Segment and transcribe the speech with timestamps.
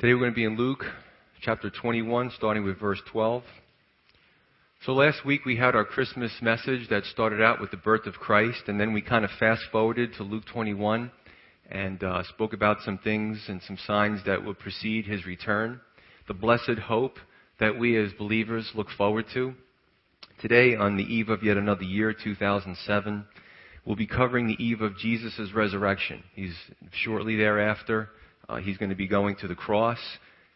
[0.00, 0.82] Today we're going to be in Luke
[1.42, 3.42] chapter 21, starting with verse 12.
[4.86, 8.14] So last week we had our Christmas message that started out with the birth of
[8.14, 11.12] Christ, and then we kind of fast forwarded to Luke 21
[11.70, 15.82] and uh, spoke about some things and some signs that would precede his return,
[16.28, 17.18] the blessed hope
[17.58, 19.52] that we as believers look forward to.
[20.40, 23.26] Today, on the eve of yet another year, 2007,
[23.84, 26.24] we'll be covering the eve of Jesus' resurrection.
[26.34, 26.56] He's
[26.90, 28.08] shortly thereafter
[28.48, 29.98] uh, he's going to be going to the cross,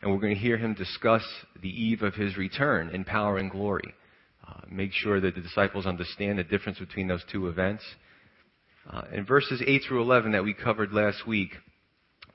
[0.02, 1.22] and we're going to hear him discuss
[1.62, 3.94] the eve of his return in power and glory.
[4.46, 7.82] Uh, make sure that the disciples understand the difference between those two events.
[8.90, 11.50] Uh, in verses 8 through 11 that we covered last week,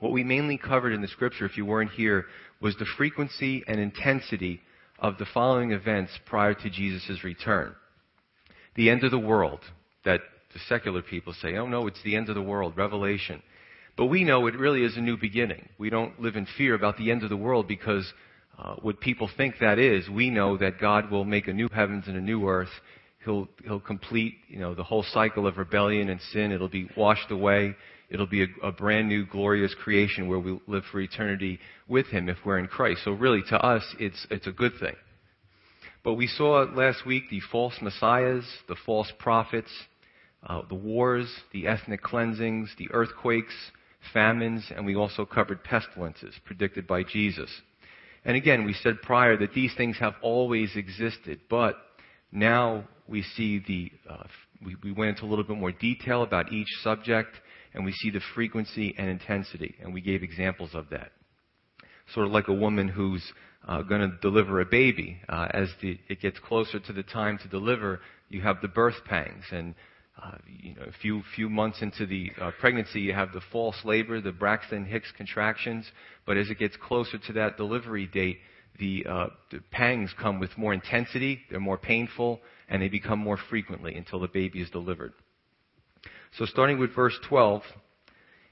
[0.00, 2.24] what we mainly covered in the scripture, if you weren't here,
[2.60, 4.60] was the frequency and intensity
[4.98, 7.74] of the following events prior to Jesus' return.
[8.74, 9.60] The end of the world,
[10.04, 10.20] that
[10.52, 13.42] the secular people say, oh no, it's the end of the world, Revelation.
[14.00, 15.68] But we know it really is a new beginning.
[15.76, 18.10] We don't live in fear about the end of the world because
[18.58, 22.04] uh, what people think that is, we know that God will make a new heavens
[22.06, 22.70] and a new earth.
[23.26, 26.50] He'll, he'll complete, you know, the whole cycle of rebellion and sin.
[26.50, 27.76] It'll be washed away.
[28.08, 32.30] It'll be a, a brand new glorious creation where we live for eternity with Him
[32.30, 33.02] if we're in Christ.
[33.04, 34.96] So really, to us, it's, it's a good thing.
[36.04, 39.70] But we saw last week the false messiahs, the false prophets,
[40.42, 43.52] uh, the wars, the ethnic cleansings, the earthquakes,
[44.12, 47.50] famines, and we also covered pestilences predicted by Jesus.
[48.24, 51.76] And again, we said prior that these things have always existed, but
[52.32, 54.24] now we see the, uh,
[54.64, 57.36] we, we went into a little bit more detail about each subject,
[57.74, 61.12] and we see the frequency and intensity, and we gave examples of that.
[62.14, 63.22] Sort of like a woman who's
[63.66, 65.18] uh, going to deliver a baby.
[65.28, 69.04] Uh, as the, it gets closer to the time to deliver, you have the birth
[69.06, 69.74] pangs, and
[70.22, 73.76] uh, you know, a few few months into the uh, pregnancy, you have the false
[73.84, 75.90] labor, the Braxton Hicks contractions.
[76.26, 78.38] But as it gets closer to that delivery date,
[78.78, 81.40] the, uh, the pangs come with more intensity.
[81.50, 85.12] They're more painful, and they become more frequently until the baby is delivered.
[86.38, 87.62] So, starting with verse 12,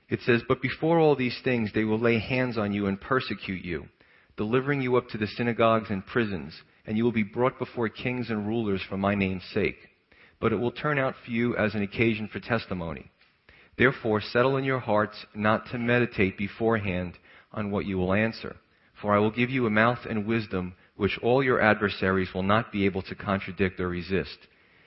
[0.08, 3.64] it says, "But before all these things, they will lay hands on you and persecute
[3.64, 3.88] you,
[4.36, 8.30] delivering you up to the synagogues and prisons, and you will be brought before kings
[8.30, 9.87] and rulers for my name's sake."
[10.40, 13.10] But it will turn out for you as an occasion for testimony.
[13.76, 17.18] Therefore, settle in your hearts not to meditate beforehand
[17.52, 18.56] on what you will answer.
[19.00, 22.72] For I will give you a mouth and wisdom which all your adversaries will not
[22.72, 24.36] be able to contradict or resist.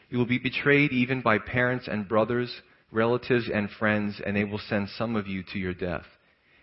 [0.09, 4.59] You will be betrayed even by parents and brothers, relatives and friends, and they will
[4.59, 6.05] send some of you to your death.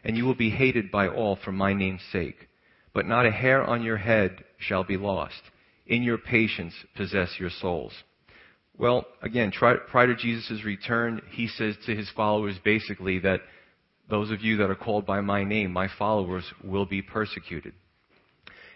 [0.04, 2.48] And you will be hated by all for my name's sake.
[2.92, 5.40] But not a hair on your head shall be lost.
[5.86, 7.94] In your patience possess your souls.
[8.78, 13.40] Well, again, prior to Jesus' return, he says to his followers basically that
[14.08, 17.74] those of you that are called by my name, my followers, will be persecuted.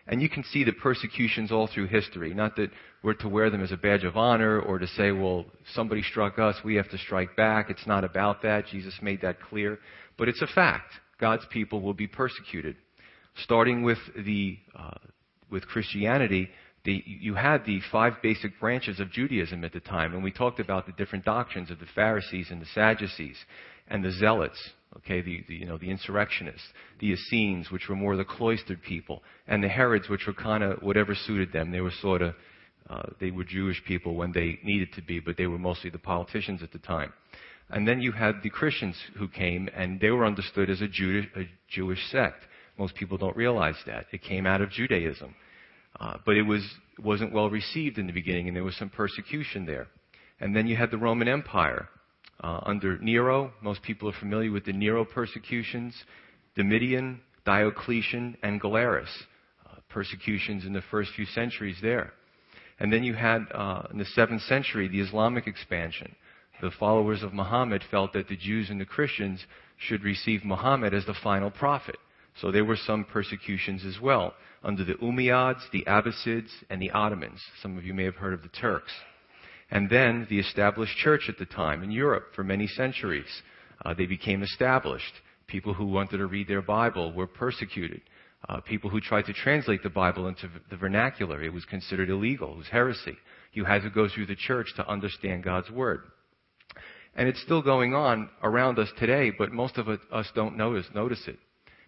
[0.09, 2.35] And you can see the persecutions all through history.
[2.35, 2.71] Not that
[3.05, 6.39] we're to wear them as a badge of honor or to say, well, somebody struck
[6.41, 7.71] us, we have to strike back.
[7.71, 8.67] It's not about that.
[8.67, 9.79] Jesus made that clear.
[10.19, 10.93] But it's a fact.
[11.21, 12.75] God's people will be persecuted.
[13.45, 14.99] Starting with the, uh,
[15.51, 16.51] with Christianity,
[16.85, 20.59] the, you had the five basic branches of Judaism at the time, and we talked
[20.59, 23.37] about the different doctrines of the Pharisees and the Sadducees
[23.89, 24.59] and the Zealots,
[24.97, 26.67] okay, the, the you know the insurrectionists,
[26.99, 30.83] the Essenes, which were more the cloistered people, and the Herods, which were kind of
[30.83, 31.71] whatever suited them.
[31.71, 32.35] They were sort of
[32.91, 35.99] uh, they were Jewish people when they needed to be, but they were mostly the
[35.99, 37.13] politicians at the time.
[37.71, 41.27] And then you had the Christians who came, and they were understood as a Jewish,
[41.37, 42.45] a Jewish sect.
[42.79, 44.07] Most people don't realize that.
[44.13, 45.35] It came out of Judaism.
[46.01, 46.63] Uh, but it was,
[47.03, 49.87] wasn't well received in the beginning, and there was some persecution there.
[50.41, 51.89] And then you had the Roman Empire
[52.43, 53.53] uh, under Nero.
[53.63, 55.95] Most people are familiar with the Nero persecutions,
[56.57, 59.11] Domitian, Diocletian, and Galerius.
[59.65, 62.13] Uh, persecutions in the first few centuries there.
[62.81, 66.17] And then you had, uh, in the 7th century, the Islamic expansion.
[66.61, 69.45] The followers of Muhammad felt that the Jews and the Christians
[69.79, 71.97] should receive Muhammad as the final prophet.
[72.41, 74.35] So there were some persecutions as well
[74.65, 77.41] under the Umayyads, the Abbasids, and the Ottomans.
[77.61, 78.93] Some of you may have heard of the Turks.
[79.71, 83.43] And then the established church at the time in Europe for many centuries.
[83.85, 85.13] Uh, they became established.
[85.47, 88.03] People who wanted to read their Bible were persecuted.
[88.49, 92.53] Uh, people who tried to translate the Bible into the vernacular, it was considered illegal.
[92.53, 93.17] It was heresy.
[93.53, 96.03] You had to go through the church to understand God's Word.
[97.15, 101.23] And it's still going on around us today, but most of us don't notice, notice
[101.27, 101.39] it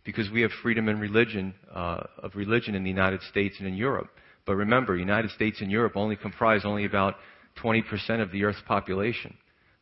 [0.05, 3.75] because we have freedom in religion, uh, of religion in the United States and in
[3.75, 4.09] Europe.
[4.47, 7.15] But remember, United States and Europe only comprise only about
[7.62, 9.37] 20% of the Earth's population.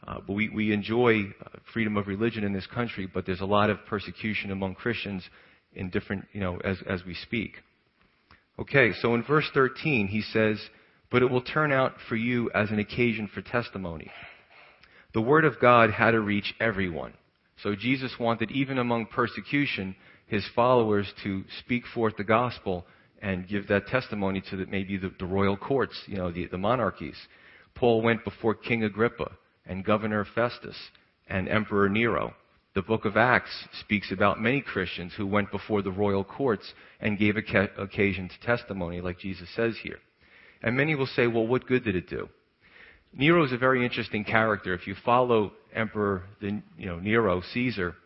[0.07, 3.47] Uh, but we, we enjoy uh, freedom of religion in this country, but there's a
[3.47, 5.23] lot of persecution among Christians
[5.75, 7.55] in different, you know, as, as we speak.
[8.59, 10.61] Okay, so in verse 13, he says,
[11.11, 14.11] But it will turn out for you as an occasion for testimony.
[15.15, 17.15] The word of God had to reach everyone.
[17.63, 19.95] So Jesus wanted, even among persecution,
[20.33, 22.87] his followers to speak forth the gospel
[23.21, 26.57] and give that testimony to the, maybe the, the royal courts, you know, the, the
[26.57, 27.19] monarchies.
[27.75, 29.31] Paul went before King Agrippa
[29.67, 30.75] and Governor Festus
[31.29, 32.33] and Emperor Nero.
[32.75, 37.19] The book of Acts speaks about many Christians who went before the royal courts and
[37.19, 39.99] gave occasion to testimony, like Jesus says here.
[40.63, 42.31] And many will say, well, what good did it do?
[43.13, 44.73] Nero is a very interesting character.
[44.73, 47.97] If you follow Emperor the, you know, Nero, Caesar,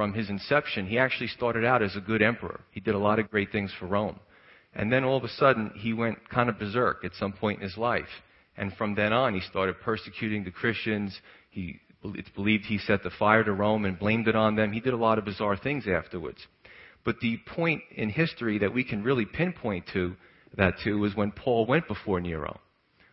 [0.00, 2.60] from his inception, he actually started out as a good emperor.
[2.70, 4.18] He did a lot of great things for Rome.
[4.72, 7.64] And then all of a sudden, he went kind of berserk at some point in
[7.64, 8.08] his life.
[8.56, 11.20] And from then on, he started persecuting the Christians.
[11.50, 14.72] He, it's believed he set the fire to Rome and blamed it on them.
[14.72, 16.38] He did a lot of bizarre things afterwards.
[17.04, 20.16] But the point in history that we can really pinpoint to
[20.56, 22.58] that to was when Paul went before Nero.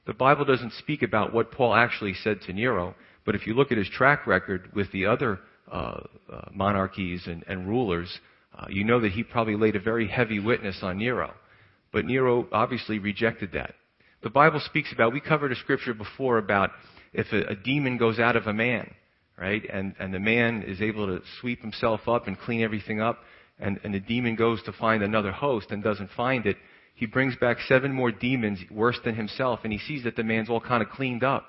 [0.06, 2.96] The Bible doesn't speak about what Paul actually said to Nero,
[3.26, 5.40] but if you look at his track record with the other
[5.72, 6.00] uh,
[6.32, 8.20] uh, monarchies and, and rulers,
[8.58, 11.34] uh, you know that he probably laid a very heavy witness on Nero.
[11.92, 13.74] But Nero obviously rejected that.
[14.24, 16.72] The Bible speaks about, we covered a scripture before about
[17.14, 18.94] if a, a demon goes out of a man,
[19.38, 23.20] right, and, and the man is able to sweep himself up and clean everything up,
[23.60, 26.58] and, and the demon goes to find another host and doesn't find it,
[26.96, 30.50] he brings back seven more demons worse than himself, and he sees that the man's
[30.50, 31.46] all kind of cleaned up.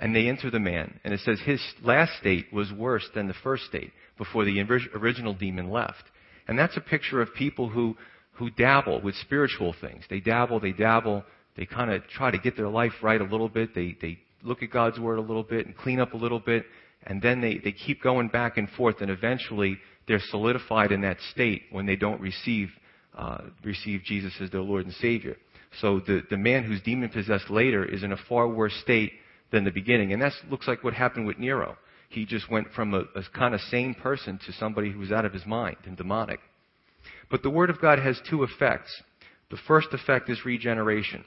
[0.00, 3.34] And they enter the man, and it says his last state was worse than the
[3.42, 4.60] first state before the
[4.94, 6.04] original demon left.
[6.46, 7.96] And that's a picture of people who,
[8.32, 10.04] who dabble with spiritual things.
[10.08, 11.24] They dabble, they dabble,
[11.56, 13.74] they kind of try to get their life right a little bit.
[13.74, 16.64] They, they look at God's Word a little bit and clean up a little bit,
[17.02, 21.18] and then they, they keep going back and forth, and eventually they're solidified in that
[21.32, 22.68] state when they don't receive
[23.16, 25.36] uh, receive Jesus as their Lord and Savior.
[25.80, 29.12] So the, the man who's demon possessed later is in a far worse state
[29.50, 30.12] than the beginning.
[30.12, 31.76] And that looks like what happened with Nero.
[32.08, 35.24] He just went from a, a kind of sane person to somebody who was out
[35.24, 36.40] of his mind and demonic.
[37.30, 39.02] But the Word of God has two effects.
[39.50, 41.24] The first effect is regeneration.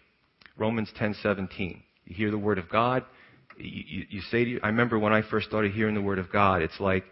[0.57, 1.81] Romans 10:17.
[2.05, 3.03] You hear the Word of God.
[3.57, 6.19] You, you, you say to you, I remember when I first started hearing the Word
[6.19, 7.03] of God, it's like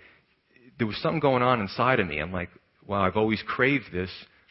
[0.78, 2.20] there was something going on inside of me.
[2.20, 2.50] I'm like,
[2.88, 4.10] wow, I've always craved this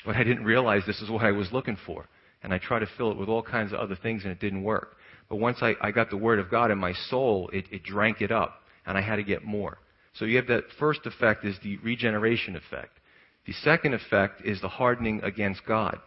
[0.08, 2.06] but I didn't realize this is what I was looking for.
[2.42, 4.62] And I tried to fill it with all kinds of other things and it didn't
[4.62, 4.96] work.
[5.28, 8.20] But once I, I got the Word of God in my soul, it, it drank
[8.20, 9.78] it up and I had to get more.
[10.14, 12.98] So you have that first effect is the regeneration effect.
[13.46, 15.98] The second effect is the hardening against God.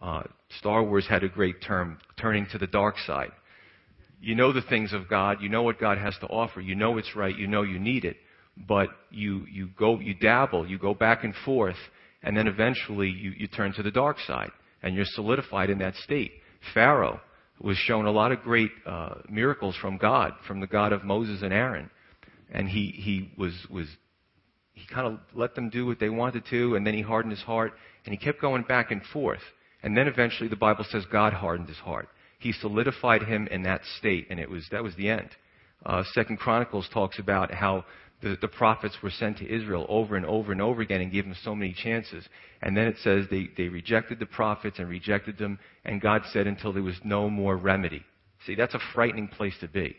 [0.00, 0.22] Uh,
[0.58, 3.30] Star Wars had a great term, turning to the dark side.
[4.20, 6.98] You know the things of God, you know what God has to offer, you know
[6.98, 8.16] it's right, you know you need it,
[8.56, 11.76] but you, you go, you dabble, you go back and forth,
[12.22, 14.50] and then eventually you, you turn to the dark side,
[14.82, 16.32] and you're solidified in that state.
[16.74, 17.20] Pharaoh
[17.60, 21.42] was shown a lot of great uh, miracles from God, from the God of Moses
[21.42, 21.90] and Aaron,
[22.50, 23.88] and he he was was
[24.72, 27.42] he kind of let them do what they wanted to, and then he hardened his
[27.42, 27.72] heart,
[28.04, 29.42] and he kept going back and forth,
[29.82, 32.08] and then eventually the Bible says God hardened his heart.
[32.38, 35.30] He solidified him in that state, and it was that was the end.
[35.84, 37.84] Uh, Second Chronicles talks about how
[38.22, 41.24] the, the prophets were sent to Israel over and over and over again and gave
[41.24, 42.26] them so many chances.
[42.62, 46.46] And then it says they, they rejected the prophets and rejected them, and God said
[46.46, 48.04] until there was no more remedy.
[48.46, 49.96] See, that's a frightening place to be.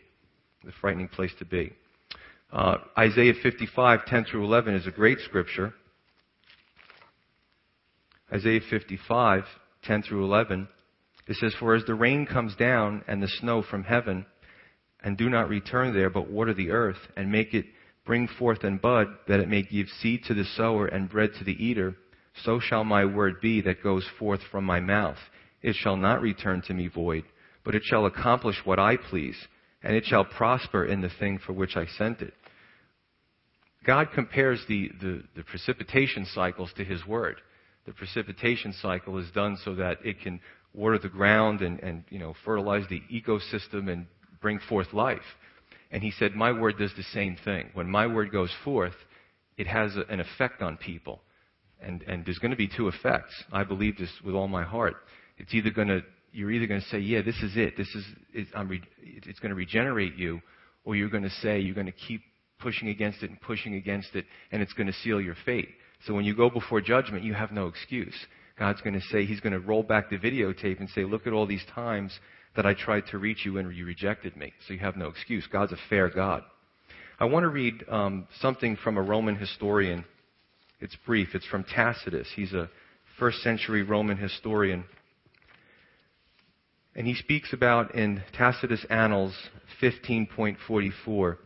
[0.68, 1.72] A frightening place to be.
[2.52, 5.72] Uh, Isaiah 55, 10 through 11 is a great scripture.
[8.32, 9.44] Isaiah 55,
[9.84, 10.68] 10 through 11.
[11.26, 14.26] It says, For as the rain comes down and the snow from heaven,
[15.02, 17.66] and do not return there, but water the earth, and make it
[18.04, 21.44] Bring forth and bud, that it may give seed to the sower and bread to
[21.44, 21.96] the eater.
[22.44, 25.18] So shall my word be that goes forth from my mouth.
[25.62, 27.24] It shall not return to me void,
[27.64, 29.36] but it shall accomplish what I please,
[29.82, 32.32] and it shall prosper in the thing for which I sent it.
[33.84, 37.36] God compares the, the, the precipitation cycles to His Word.
[37.86, 40.40] The precipitation cycle is done so that it can
[40.74, 44.06] water the ground and, and you know, fertilize the ecosystem and
[44.40, 45.18] bring forth life.
[45.90, 47.70] And he said, My word does the same thing.
[47.74, 48.94] When my word goes forth,
[49.56, 51.20] it has a, an effect on people.
[51.80, 53.32] And, and there's going to be two effects.
[53.52, 54.96] I believe this with all my heart.
[55.38, 57.76] It's either going to, you're either going to say, yeah, this is it.
[57.76, 60.40] This is, it's, re, it's going to regenerate you.
[60.84, 62.22] Or you're going to say, you're going to keep
[62.60, 65.68] pushing against it and pushing against it, and it's going to seal your fate.
[66.06, 68.14] So when you go before judgment, you have no excuse.
[68.58, 71.32] God's going to say, He's going to roll back the videotape and say, look at
[71.32, 72.18] all these times
[72.56, 74.52] that I tried to reach you and you rejected me.
[74.66, 75.46] So you have no excuse.
[75.50, 76.42] God's a fair God.
[77.18, 80.04] I want to read um, something from a Roman historian
[80.80, 81.28] It's brief.
[81.34, 82.28] It's from Tacitus.
[82.34, 82.70] He's a
[83.18, 84.84] first century Roman historian.
[86.96, 89.34] And he speaks about in Tacitus Annals
[89.82, 91.36] 15.44,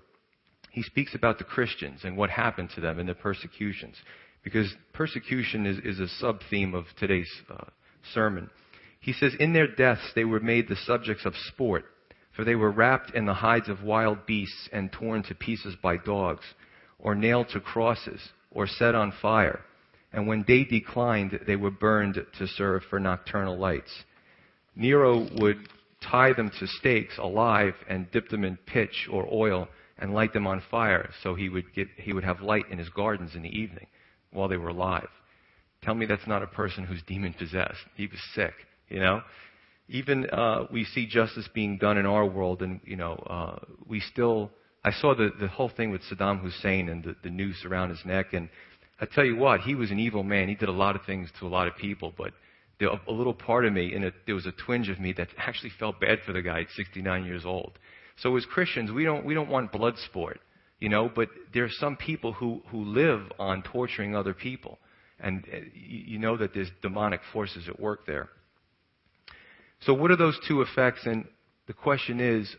[0.70, 3.96] he speaks about the Christians and what happened to them in the persecutions.
[4.42, 7.64] Because persecution is, is a sub theme of today's uh,
[8.12, 8.50] sermon.
[9.04, 11.84] He says, In their deaths they were made the subjects of sport,
[12.34, 15.98] for they were wrapped in the hides of wild beasts and torn to pieces by
[15.98, 16.44] dogs,
[16.98, 19.60] or nailed to crosses, or set on fire.
[20.10, 23.92] And when day declined, they were burned to serve for nocturnal lights.
[24.74, 25.68] Nero would
[26.00, 29.68] tie them to stakes alive and dip them in pitch or oil
[29.98, 32.88] and light them on fire so he would get he would have light in his
[32.88, 33.86] gardens in the evening
[34.30, 35.08] while they were alive.
[35.82, 37.84] Tell me that's not a person who's demon possessed.
[37.96, 38.54] He was sick,
[38.88, 39.22] you know.
[39.88, 44.00] Even uh, we see justice being done in our world, and you know uh, we
[44.00, 44.50] still.
[44.82, 48.00] I saw the the whole thing with Saddam Hussein and the, the noose around his
[48.04, 48.48] neck, and
[49.00, 50.48] I tell you what, he was an evil man.
[50.48, 52.32] He did a lot of things to a lot of people, but
[52.78, 55.28] there, a little part of me, and it, there was a twinge of me that
[55.36, 57.78] actually felt bad for the guy at 69 years old.
[58.16, 60.40] So as Christians, we don't we don't want blood sport,
[60.78, 61.10] you know.
[61.14, 64.78] But there are some people who who live on torturing other people,
[65.18, 68.28] and uh, you know that there's demonic forces at work there.
[69.84, 71.00] So what are those two effects?
[71.04, 71.26] And
[71.66, 72.54] the question is,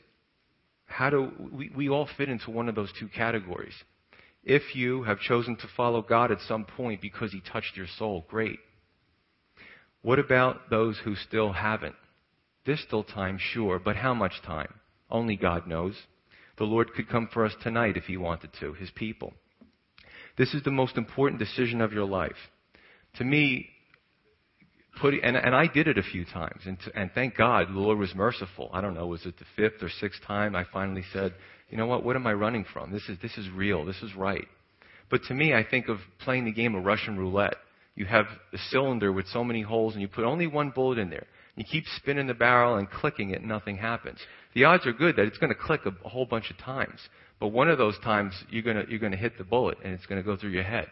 [0.85, 3.73] how do we, we all fit into one of those two categories?
[4.43, 8.25] If you have chosen to follow God at some point because He touched your soul,
[8.29, 8.59] great.
[10.03, 11.95] What about those who still haven't?
[12.65, 14.73] There's still time, sure, but how much time?
[15.09, 15.95] Only God knows.
[16.57, 19.33] The Lord could come for us tonight if He wanted to, His people.
[20.37, 22.37] This is the most important decision of your life.
[23.15, 23.69] To me,
[25.01, 27.79] put, and, and I did it a few times, and, to, and thank God the
[27.79, 28.69] Lord was merciful.
[28.73, 31.33] I don't know, was it the fifth or sixth time I finally said,
[31.69, 32.91] you know what, what am I running from?
[32.91, 34.47] This is, this is real, this is right.
[35.09, 37.55] But to me, I think of playing the game of Russian roulette
[37.95, 41.09] you have a cylinder with so many holes and you put only one bullet in
[41.09, 41.25] there.
[41.55, 44.19] You keep spinning the barrel and clicking it, and nothing happens.
[44.53, 46.99] The odds are good that it's going to click a, a whole bunch of times.
[47.39, 49.93] But one of those times, you're going to, you're going to hit the bullet and
[49.93, 50.87] it's going to go through your head.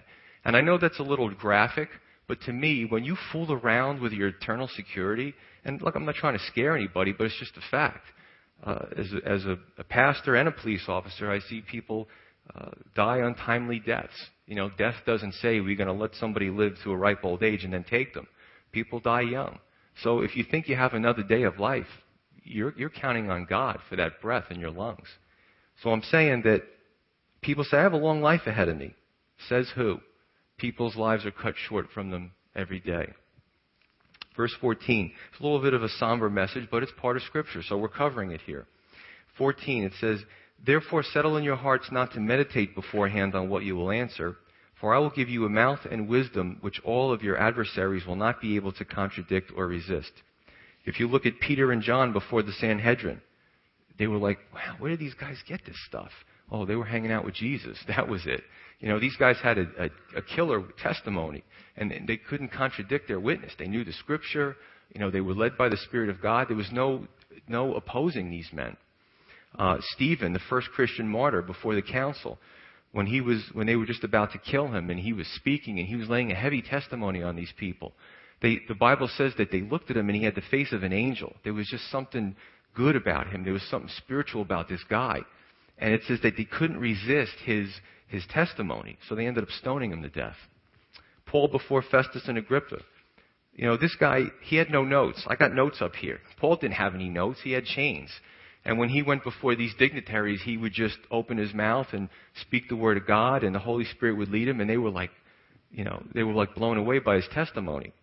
[0.46, 1.90] And I know that's a little graphic,
[2.34, 5.36] but to me, when you fool around with your eternal security,
[5.66, 8.08] and look, I'm not trying to scare anybody, but it's just a fact.
[8.64, 12.08] Uh, as a, as a, a pastor and a police officer, I see people
[12.56, 14.16] uh, die untimely deaths.
[14.48, 17.44] You know, death doesn't say we're going to let somebody live to a ripe old
[17.44, 18.26] age and then take them.
[18.72, 19.60] People die young.
[20.02, 21.86] So if you think you have another day of life,
[22.44, 25.08] you're, you're counting on God for that breath in your lungs.
[25.84, 26.64] So I'm saying that
[27.44, 28.96] people say, I have a long life ahead of me.
[29.48, 30.00] Says who?
[30.58, 33.14] People's lives are cut short from them every day.
[34.36, 35.12] Verse 14.
[35.32, 37.90] It's a little bit of a somber message, but it's part of Scripture, so we're
[37.90, 38.66] covering it here.
[39.38, 40.20] 14, it says,
[40.66, 44.38] Therefore, settle in your hearts not to meditate beforehand on what you will answer,
[44.80, 48.16] for I will give you a mouth and wisdom which all of your adversaries will
[48.16, 50.12] not be able to contradict or resist.
[50.86, 53.22] If you look at Peter and John before the Sanhedrin,
[53.98, 56.12] they were like, wow, where did these guys get this stuff?
[56.52, 57.78] Oh, they were hanging out with Jesus.
[57.88, 58.44] That was it.
[58.84, 61.44] You know, these guys had a, a, a killer testimony,
[61.78, 63.54] and they couldn't contradict their witness.
[63.58, 64.56] They knew the Scripture.
[64.94, 66.50] You know, they were led by the Spirit of God.
[66.50, 67.08] There was no
[67.48, 68.78] no opposing these men
[69.58, 72.38] uh, Stephen, the first Christian martyr, before the council,
[72.92, 75.80] when he was when they were just about to kill him, and he was speaking
[75.80, 77.94] and he was laying a heavy testimony on these people.
[78.42, 80.84] They, the Bible says that they looked at him and he had the face of
[80.84, 81.34] an angel.
[81.44, 82.36] There was just something
[82.76, 83.44] good about him.
[83.44, 85.20] There was something spiritual about this guy.
[85.78, 87.70] And it says that they couldn't resist his,
[88.08, 90.36] his testimony, so they ended up stoning him to death.
[91.26, 92.78] Paul before Festus and Agrippa.
[93.56, 95.24] You know, this guy, he had no notes.
[95.28, 96.20] I got notes up here.
[96.40, 97.40] Paul didn't have any notes.
[97.44, 98.10] He had chains.
[98.66, 102.10] And when he went before these dignitaries, he would just open his mouth and
[102.42, 104.90] speak the word of God, and the Holy Spirit would lead him, and they were
[104.90, 105.12] like,
[105.72, 107.94] you know, they were like blown away by his testimony.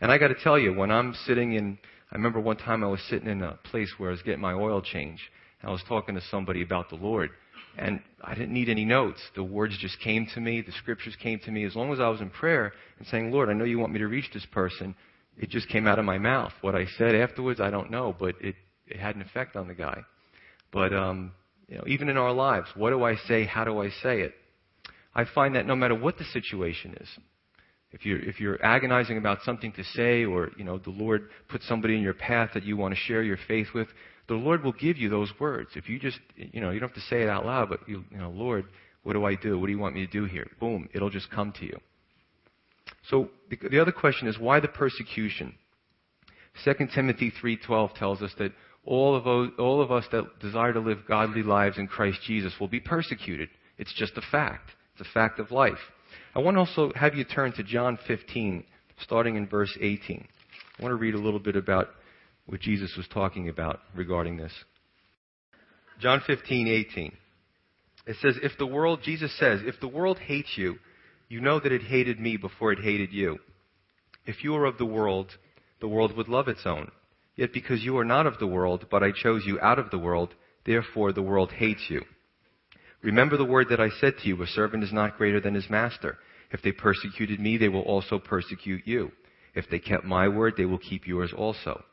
[0.00, 1.78] And I got to tell you, when I'm sitting in,
[2.10, 4.54] I remember one time I was sitting in a place where I was getting my
[4.54, 5.20] oil change,
[5.62, 7.30] I was talking to somebody about the Lord,
[7.76, 9.20] and I didn't need any notes.
[9.34, 11.64] The words just came to me, the scriptures came to me.
[11.64, 13.98] As long as I was in prayer and saying, Lord, I know you want me
[13.98, 14.94] to reach this person,
[15.36, 16.52] it just came out of my mouth.
[16.60, 18.54] What I said afterwards, I don't know, but it
[18.86, 20.00] it had an effect on the guy.
[20.72, 21.32] But um,
[21.68, 23.44] you know, even in our lives, what do I say?
[23.44, 24.34] How do I say it?
[25.14, 27.08] I find that no matter what the situation is,
[27.92, 31.62] if you're if you're agonizing about something to say, or you know, the Lord put
[31.62, 33.88] somebody in your path that you want to share your faith with,
[34.28, 35.70] the Lord will give you those words.
[35.74, 38.04] If you just you know, you don't have to say it out loud, but you,
[38.10, 38.66] you know, Lord,
[39.02, 39.58] what do I do?
[39.58, 40.46] What do you want me to do here?
[40.60, 41.78] Boom, it'll just come to you.
[43.10, 45.54] So the, the other question is why the persecution?
[46.64, 48.52] 2 Timothy 3:12 tells us that
[48.84, 52.54] all of, us, all of us that desire to live godly lives in Christ Jesus
[52.58, 53.48] will be persecuted.
[53.76, 54.70] It's just a fact.
[54.92, 55.78] It's a fact of life.
[56.34, 58.64] I want to also have you turn to John 15,
[59.02, 60.26] starting in verse 18.
[60.78, 61.90] I want to read a little bit about
[62.48, 64.52] what Jesus was talking about regarding this.
[66.00, 67.16] John 15, 18.
[68.06, 70.78] It says, If the world, Jesus says, if the world hates you,
[71.28, 73.38] you know that it hated me before it hated you.
[74.24, 75.30] If you were of the world,
[75.82, 76.90] the world would love its own.
[77.36, 79.98] Yet because you are not of the world, but I chose you out of the
[79.98, 82.02] world, therefore the world hates you.
[83.02, 85.68] Remember the word that I said to you, a servant is not greater than his
[85.68, 86.16] master.
[86.50, 89.12] If they persecuted me, they will also persecute you.
[89.54, 91.84] If they kept my word, they will keep yours also.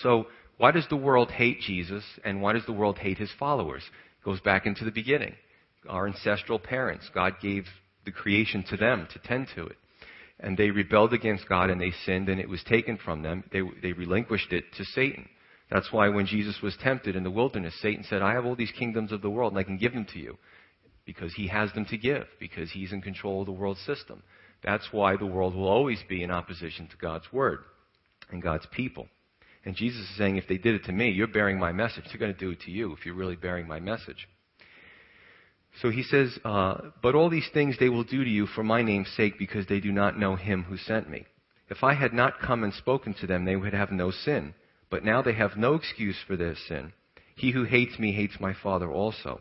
[0.00, 0.26] So,
[0.58, 3.82] why does the world hate Jesus and why does the world hate his followers?
[3.82, 5.34] It goes back into the beginning.
[5.88, 7.64] Our ancestral parents, God gave
[8.04, 9.76] the creation to them to tend to it.
[10.40, 13.44] And they rebelled against God and they sinned and it was taken from them.
[13.52, 15.28] They, they relinquished it to Satan.
[15.70, 18.72] That's why when Jesus was tempted in the wilderness, Satan said, I have all these
[18.78, 20.36] kingdoms of the world and I can give them to you.
[21.04, 24.22] Because he has them to give, because he's in control of the world system.
[24.62, 27.60] That's why the world will always be in opposition to God's word
[28.30, 29.08] and God's people.
[29.64, 32.04] And Jesus is saying, if they did it to me, you're bearing my message.
[32.08, 34.28] They're going to do it to you if you're really bearing my message.
[35.80, 38.82] So he says, uh, But all these things they will do to you for my
[38.82, 41.26] name's sake because they do not know him who sent me.
[41.70, 44.54] If I had not come and spoken to them, they would have no sin.
[44.90, 46.92] But now they have no excuse for their sin.
[47.36, 49.40] He who hates me hates my Father also.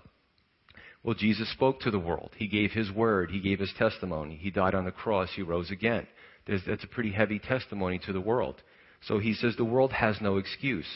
[1.03, 2.31] Well, Jesus spoke to the world.
[2.37, 3.31] He gave his word.
[3.31, 4.37] He gave his testimony.
[4.39, 5.29] He died on the cross.
[5.35, 6.07] He rose again.
[6.45, 8.61] There's, that's a pretty heavy testimony to the world.
[9.01, 10.88] So he says the world has no excuse.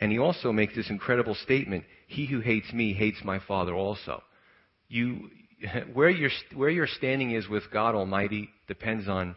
[0.00, 4.22] And he also makes this incredible statement He who hates me hates my Father also.
[4.88, 5.30] You,
[5.92, 9.36] where, your, where your standing is with God Almighty depends on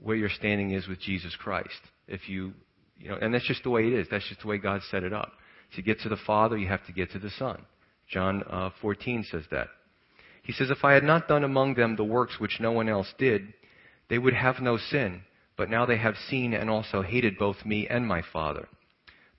[0.00, 1.80] where your standing is with Jesus Christ.
[2.06, 2.52] If you,
[2.98, 4.06] you know, and that's just the way it is.
[4.10, 5.32] That's just the way God set it up.
[5.76, 7.62] To get to the Father, you have to get to the Son.
[8.10, 9.68] John uh, 14 says that.
[10.42, 13.12] He says, If I had not done among them the works which no one else
[13.18, 13.52] did,
[14.08, 15.22] they would have no sin.
[15.58, 18.68] But now they have seen and also hated both me and my Father.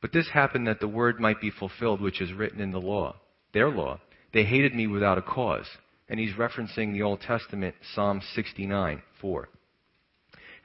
[0.01, 3.15] But this happened that the word might be fulfilled which is written in the law,
[3.53, 3.99] their law.
[4.33, 5.65] They hated me without a cause.
[6.09, 9.49] And he's referencing the Old Testament, Psalm 69, 4.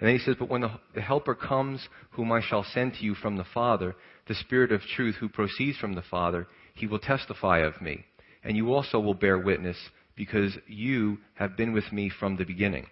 [0.00, 3.04] And then he says, But when the, the, Helper comes, whom I shall send to
[3.04, 3.94] you from the Father,
[4.26, 8.04] the Spirit of truth who proceeds from the Father, he will testify of me.
[8.42, 9.76] And you also will bear witness,
[10.16, 12.86] because you have been with me from the beginning.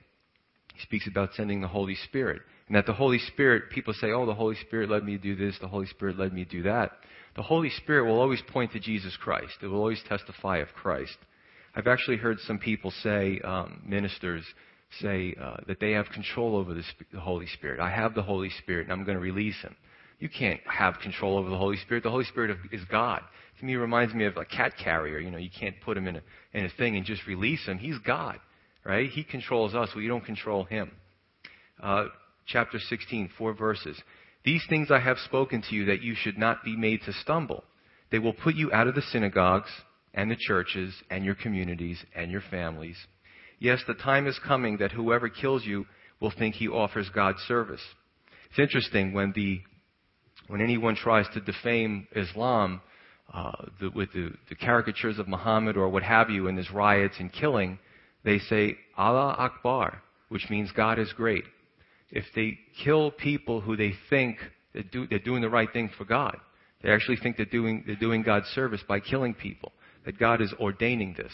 [0.75, 2.43] He speaks about sending the Holy Spirit.
[2.67, 5.37] And that the Holy Spirit, people say, oh, the Holy Spirit led me to do
[5.37, 6.93] this, the Holy Spirit led me to do that.
[7.37, 9.55] The Holy Spirit will always point to Jesus Christ.
[9.63, 11.17] It will always testify of Christ.
[11.75, 14.45] I've actually heard some people say, um, ministers
[15.01, 16.83] say, uh, that they have control over the,
[17.13, 17.81] the Holy Spirit.
[17.81, 19.75] I have the Holy Spirit and I'm going to release him.
[20.19, 22.05] You can't have control over the Holy Spirit.
[22.05, 23.23] The Holy Spirit is God.
[23.59, 25.19] To me, it reminds me of a cat carrier.
[25.19, 27.79] You know, you can't put him in a, in a thing and just release him.
[27.79, 28.39] He's God,
[28.85, 29.11] right?
[29.11, 29.91] He controls us.
[29.95, 30.91] We don't control him.
[31.83, 32.07] Uh,
[32.47, 34.01] chapter 16, four verses.
[34.45, 37.65] These things I have spoken to you that you should not be made to stumble.
[38.11, 39.71] They will put you out of the synagogues
[40.15, 42.97] and the churches and your communities and your families.
[43.59, 45.87] Yes, the time is coming that whoever kills you
[46.21, 47.81] will think he offers God service.
[48.51, 49.61] It's interesting when the
[50.49, 52.83] when anyone tries to defame Islam
[53.33, 57.15] uh, the, with the, the caricatures of Muhammad or what have you, and there's riots
[57.19, 57.79] and killing,
[58.25, 61.45] they say Allah Akbar, which means God is great
[62.13, 64.37] if they kill people who they think
[64.75, 66.37] they're, do, they're doing the right thing for God.
[66.83, 69.73] They actually think they're doing, they're doing God's service by killing people,
[70.05, 71.33] that God is ordaining this.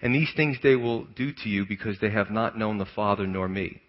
[0.00, 3.26] And these things they will do to you because they have not known the Father
[3.26, 3.80] nor me.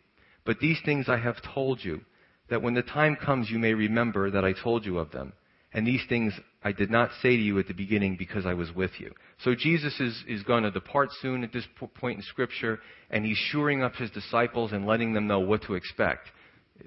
[0.46, 2.02] But these things I have told you,
[2.50, 5.34] that when the time comes you may remember that I told you of them.
[5.74, 6.34] And these things
[6.66, 9.14] I did not say to you at the beginning because I was with you.
[9.44, 12.80] So Jesus is, is going to depart soon at this point in Scripture,
[13.12, 16.28] and he's shoring up his disciples and letting them know what to expect.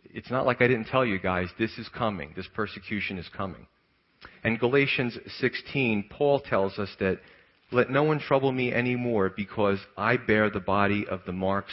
[0.05, 2.33] It's not like I didn't tell you guys, this is coming.
[2.35, 3.69] This persecution is coming.
[4.43, 7.21] And Galatians 16, Paul tells us that
[7.71, 11.73] let no one trouble me anymore because I bear the body of the marks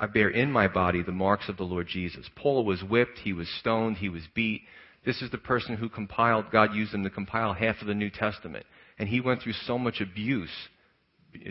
[0.00, 2.26] I bear in my body the marks of the Lord Jesus.
[2.34, 4.62] Paul was whipped, he was stoned, he was beat,
[5.04, 8.10] this is the person who compiled, God used him to compile half of the New
[8.10, 8.66] Testament.
[8.98, 10.50] And he went through so much abuse,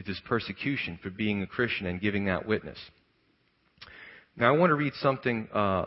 [0.05, 2.77] this persecution for being a Christian and giving that witness.
[4.38, 5.85] Now, I want to read something uh,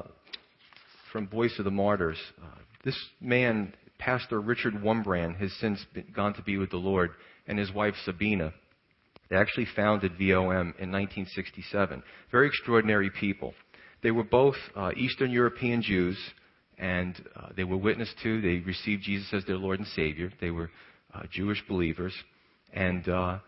[1.12, 2.18] from Voice of the Martyrs.
[2.42, 2.46] Uh,
[2.85, 7.11] this man, Pastor Richard Wurmbrand, has since been, gone to be with the Lord,
[7.46, 8.53] and his wife Sabina.
[9.31, 12.03] They actually founded VOM in 1967.
[12.31, 13.55] Very extraordinary people.
[14.03, 16.18] They were both uh, Eastern European Jews
[16.79, 18.41] and uh, they were witnessed to.
[18.41, 20.33] They received Jesus as their Lord and Savior.
[20.41, 20.71] They were
[21.15, 22.15] uh, Jewish believers,
[22.73, 23.39] and uh,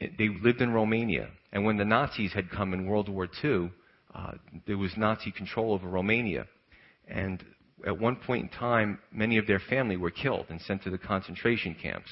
[0.00, 1.28] they lived in Romania.
[1.52, 3.70] And when the Nazis had come in World War II,
[4.14, 4.32] uh,
[4.66, 6.46] there was Nazi control over Romania.
[7.08, 7.44] And
[7.86, 10.98] at one point in time, many of their family were killed and sent to the
[10.98, 12.08] concentration camps.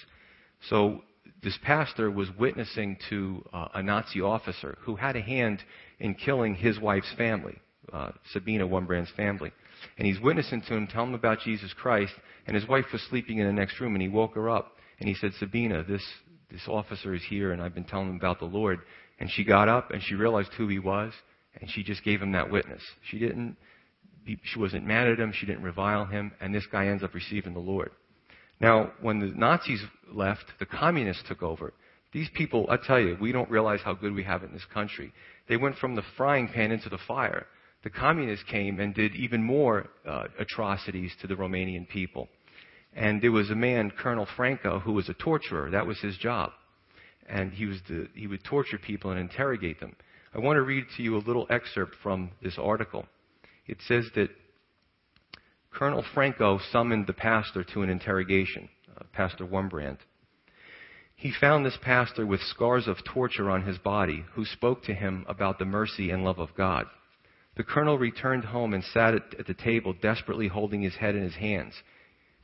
[0.69, 1.03] So
[1.43, 5.63] this pastor was witnessing to uh, a Nazi officer who had a hand
[5.99, 7.59] in killing his wife's family,
[7.93, 9.53] uh, Sabina Wurmbrand's family.
[9.99, 12.13] And he's witnessing to him, telling him about Jesus Christ.
[12.47, 14.73] And his wife was sleeping in the next room, and he woke her up.
[15.01, 16.03] And he said, Sabina, this,
[16.51, 18.81] this officer is here, and I've been telling him about the Lord.
[19.19, 21.13] And she got up, and she realized who he was,
[21.61, 22.83] and she just gave him that witness.
[23.11, 23.57] She didn't,
[24.27, 27.55] she wasn't mad at him, she didn't revile him, and this guy ends up receiving
[27.55, 27.91] the Lord.
[28.61, 31.73] Now, when the Nazis left, the communists took over.
[32.13, 34.65] These people, I tell you, we don't realize how good we have it in this
[34.73, 35.13] country.
[35.49, 37.47] They went from the frying pan into the fire.
[37.85, 42.29] The communists came and did even more uh, atrocities to the Romanian people.
[42.97, 45.71] And there was a man, Colonel Franco, who was a torturer.
[45.71, 46.53] That was his job.
[47.29, 49.95] And he, was the, he would torture people and interrogate them.
[50.35, 53.05] I want to read to you a little excerpt from this article.
[53.67, 54.31] It says that
[55.71, 59.99] Colonel Franco summoned the pastor to an interrogation, uh, Pastor Wurmbrand.
[61.17, 65.27] He found this pastor with scars of torture on his body, who spoke to him
[65.29, 66.87] about the mercy and love of God.
[67.57, 71.37] The colonel returned home and sat at the table, desperately holding his head in his
[71.37, 71.75] hands.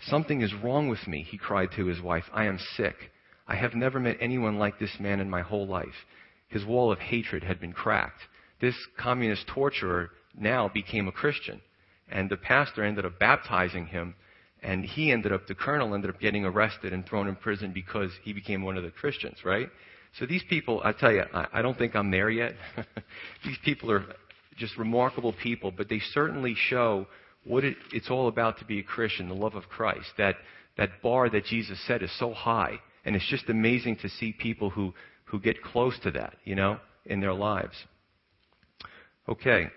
[0.01, 2.25] Something is wrong with me, he cried to his wife.
[2.33, 3.11] I am sick.
[3.47, 6.07] I have never met anyone like this man in my whole life.
[6.49, 8.23] His wall of hatred had been cracked.
[8.61, 11.61] This communist torturer now became a Christian.
[12.09, 14.15] And the pastor ended up baptizing him,
[14.63, 18.11] and he ended up, the colonel ended up getting arrested and thrown in prison because
[18.23, 19.69] he became one of the Christians, right?
[20.19, 22.55] So these people, I tell you, I, I don't think I'm there yet.
[23.45, 24.05] these people are
[24.57, 27.07] just remarkable people, but they certainly show
[27.45, 30.09] what it, it's all about to be a Christian, the love of Christ.
[30.19, 30.37] That,
[30.77, 32.79] that bar that Jesus set is so high.
[33.05, 34.93] And it's just amazing to see people who,
[35.25, 37.75] who get close to that, you know, in their lives.
[39.29, 39.69] Okay.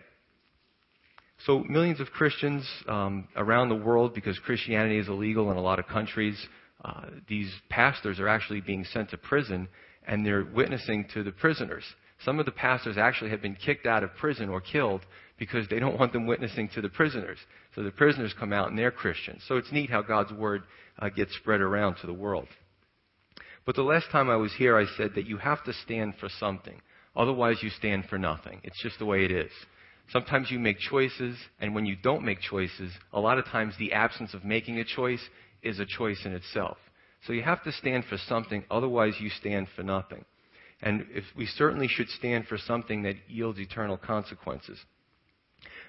[1.46, 5.80] So, millions of Christians um, around the world, because Christianity is illegal in a lot
[5.80, 6.38] of countries,
[6.84, 9.68] uh, these pastors are actually being sent to prison
[10.06, 11.84] and they're witnessing to the prisoners.
[12.24, 15.02] Some of the pastors actually have been kicked out of prison or killed
[15.38, 17.38] because they don't want them witnessing to the prisoners.
[17.76, 19.44] So the prisoners come out and they're Christians.
[19.48, 20.64] So it's neat how God's word
[21.00, 22.48] uh, gets spread around to the world.
[23.66, 26.30] But the last time I was here, I said that you have to stand for
[26.40, 26.82] something.
[27.16, 28.60] Otherwise, you stand for nothing.
[28.64, 29.52] It's just the way it is.
[30.10, 33.94] Sometimes you make choices, and when you don't make choices, a lot of times the
[33.94, 35.22] absence of making a choice
[35.62, 36.78] is a choice in itself.
[37.26, 40.26] So you have to stand for something, otherwise, you stand for nothing.
[40.82, 44.78] And if we certainly should stand for something that yields eternal consequences.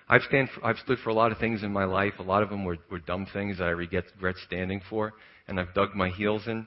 [0.08, 2.14] I've, stand for, I've stood for a lot of things in my life.
[2.18, 5.14] A lot of them were, were dumb things that I regret, regret standing for,
[5.48, 6.66] and I've dug my heels in.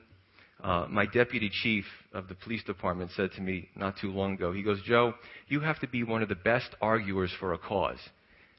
[0.62, 4.52] Uh, my deputy chief of the police department said to me not too long ago,
[4.52, 5.14] he goes, Joe,
[5.46, 7.98] you have to be one of the best arguers for a cause.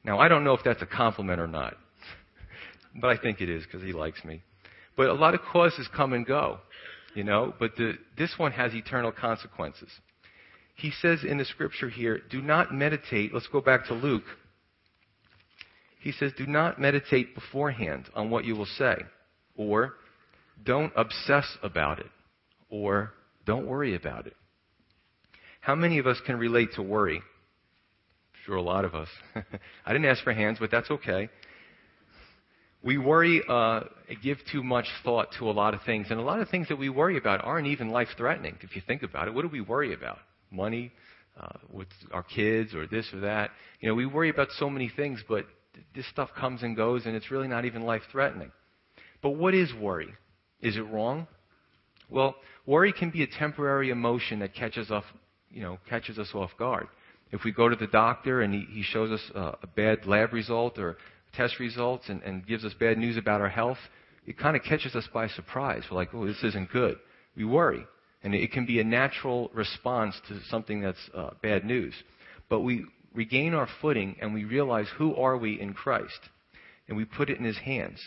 [0.06, 1.76] Now, I don't know if that's a compliment or not,
[3.02, 4.42] but I think it is because he likes me.
[4.96, 6.60] But a lot of causes come and go,
[7.16, 9.90] you know, but the, this one has eternal consequences.
[10.76, 13.34] He says in the scripture here, do not meditate.
[13.34, 14.24] Let's go back to Luke.
[16.00, 18.96] He says, do not meditate beforehand on what you will say,
[19.58, 19.96] or
[20.64, 22.10] don't obsess about it
[22.70, 23.14] or
[23.46, 24.36] don't worry about it.
[25.62, 27.22] How many of us can relate to worry?
[28.46, 29.10] Sure, a lot of us.
[29.86, 31.30] I didn't ask for hands, but that's okay.
[32.82, 33.82] We worry, uh,
[34.24, 36.78] give too much thought to a lot of things, and a lot of things that
[36.78, 38.58] we worry about aren't even life threatening.
[38.62, 40.20] If you think about it, what do we worry about?
[40.50, 40.92] Money,
[41.40, 43.52] uh, with our kids, or this or that.
[43.82, 45.46] You know, we worry about so many things, but
[45.94, 48.52] this stuff comes and goes, and it's really not even life threatening.
[49.22, 50.14] But what is worry?
[50.62, 51.28] Is it wrong?
[52.10, 55.04] Well, worry can be a temporary emotion that catches off,
[55.52, 56.88] you know, catches us off guard.
[57.32, 60.34] If we go to the doctor and he, he shows us a, a bad lab
[60.34, 60.98] result or
[61.34, 63.78] test results and, and gives us bad news about our health,
[64.26, 65.84] it kind of catches us by surprise.
[65.90, 66.98] We're like, oh, this isn't good.
[67.36, 67.86] We worry.
[68.24, 71.94] And it can be a natural response to something that's uh, bad news.
[72.50, 76.20] But we regain our footing and we realize who are we in Christ.
[76.88, 78.00] And we put it in his hands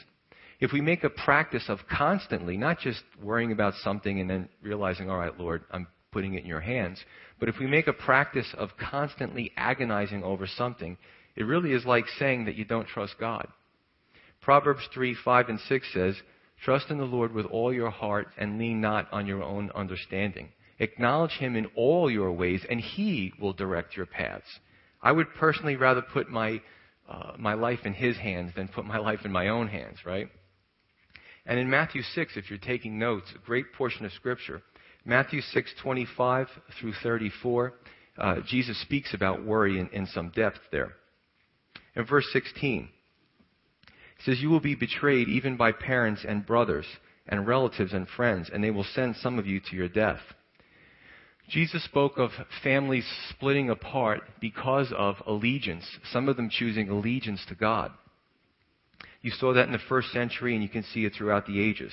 [0.62, 5.10] if we make a practice of constantly, not just worrying about something and then realizing,
[5.10, 7.04] all right, Lord, I'm putting it in your hands,
[7.40, 10.96] but if we make a practice of constantly agonizing over something,
[11.36, 13.46] it really is like saying that you don't trust God.
[14.40, 16.16] Proverbs 3, 5, and 6 says,
[16.64, 20.48] Trust in the Lord with all your heart and lean not on your own understanding.
[20.78, 24.46] Acknowledge him in all your ways, and he will direct your paths.
[25.00, 26.60] I would personally rather put my,
[27.08, 30.28] uh, my life in his hands than put my life in my own hands, right?
[31.46, 34.62] And in Matthew 6, if you're taking notes, a great portion of Scripture,
[35.04, 36.46] Matthew 6:25
[36.78, 37.74] through 34,
[38.18, 40.94] uh, Jesus speaks about worry in, in some depth there.
[41.94, 42.88] In verse 16,
[44.16, 46.86] he says, You will be betrayed even by parents and brothers
[47.26, 50.20] and relatives and friends, and they will send some of you to your death.
[51.48, 52.30] Jesus spoke of
[52.62, 57.92] families splitting apart because of allegiance, some of them choosing allegiance to God.
[59.20, 61.92] You saw that in the first century, and you can see it throughout the ages.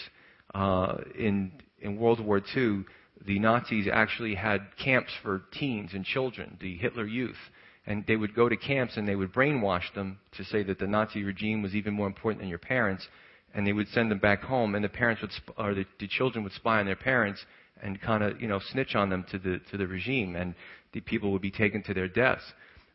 [0.53, 2.85] Uh, in, in World War II,
[3.25, 7.37] the Nazis actually had camps for teens and children, the Hitler Youth.
[7.85, 10.87] And they would go to camps and they would brainwash them to say that the
[10.87, 13.07] Nazi regime was even more important than your parents.
[13.55, 16.07] And they would send them back home, and the parents would, sp- or the, the
[16.07, 17.43] children would spy on their parents
[17.81, 20.53] and kind of, you know, snitch on them to the to the regime, and
[20.93, 22.43] the people would be taken to their deaths.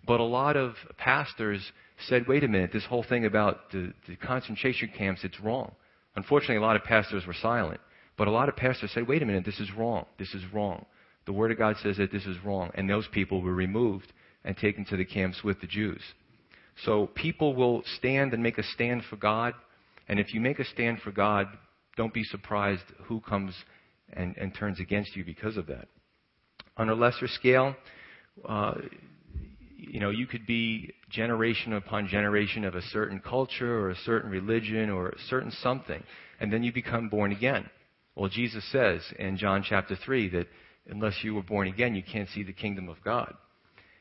[0.06, 1.72] But a lot of pastors
[2.08, 5.72] said, wait a minute, this whole thing about the, the concentration camps, it's wrong.
[6.16, 7.80] Unfortunately, a lot of pastors were silent.
[8.16, 10.06] But a lot of pastors said, wait a minute, this is wrong.
[10.18, 10.84] This is wrong.
[11.26, 12.70] The Word of God says that this is wrong.
[12.74, 14.12] And those people were removed
[14.44, 16.00] and taken to the camps with the Jews.
[16.84, 19.54] So people will stand and make a stand for God.
[20.08, 21.46] And if you make a stand for God,
[21.96, 23.54] don't be surprised who comes
[24.12, 25.88] and, and turns against you because of that.
[26.76, 27.74] On a lesser scale,
[28.44, 28.74] uh,
[29.76, 34.30] you know, you could be generation upon generation of a certain culture or a certain
[34.30, 36.02] religion or a certain something,
[36.40, 37.68] and then you become born again.
[38.16, 40.46] Well, Jesus says in John chapter 3 that
[40.88, 43.34] unless you were born again, you can't see the kingdom of God.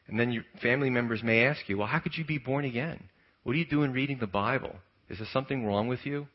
[0.07, 3.03] And then your family members may ask you, well, how could you be born again?
[3.43, 4.75] What are you doing reading the Bible?
[5.09, 6.27] Is there something wrong with you?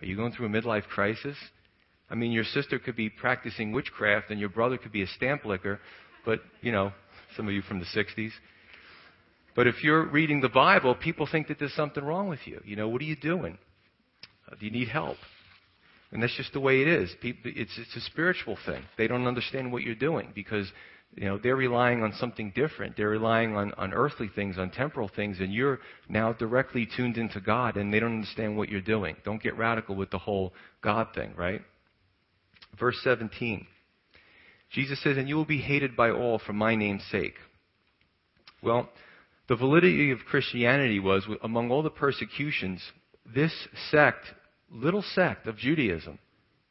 [0.00, 1.36] Are you going through a midlife crisis?
[2.10, 5.44] I mean, your sister could be practicing witchcraft and your brother could be a stamp
[5.44, 5.80] licker,
[6.24, 6.92] but, you know,
[7.36, 8.30] some of you from the 60s.
[9.54, 12.60] But if you're reading the Bible, people think that there's something wrong with you.
[12.64, 13.58] You know, what are you doing?
[14.50, 15.16] Uh, do you need help?
[16.10, 17.14] And that's just the way it is.
[17.22, 18.82] It's, it's a spiritual thing.
[18.96, 20.70] They don't understand what you're doing because
[21.14, 22.96] you know they're relying on something different.
[22.96, 27.40] They're relying on, on earthly things, on temporal things, and you're now directly tuned into
[27.40, 29.16] God, and they don't understand what you're doing.
[29.24, 31.62] Don't get radical with the whole God thing, right?
[32.78, 33.66] Verse 17.
[34.70, 37.36] Jesus says, "And you will be hated by all for my name's sake."
[38.62, 38.90] Well,
[39.48, 42.92] the validity of Christianity was among all the persecutions,
[43.24, 44.34] this sect
[44.70, 46.18] little sect of Judaism,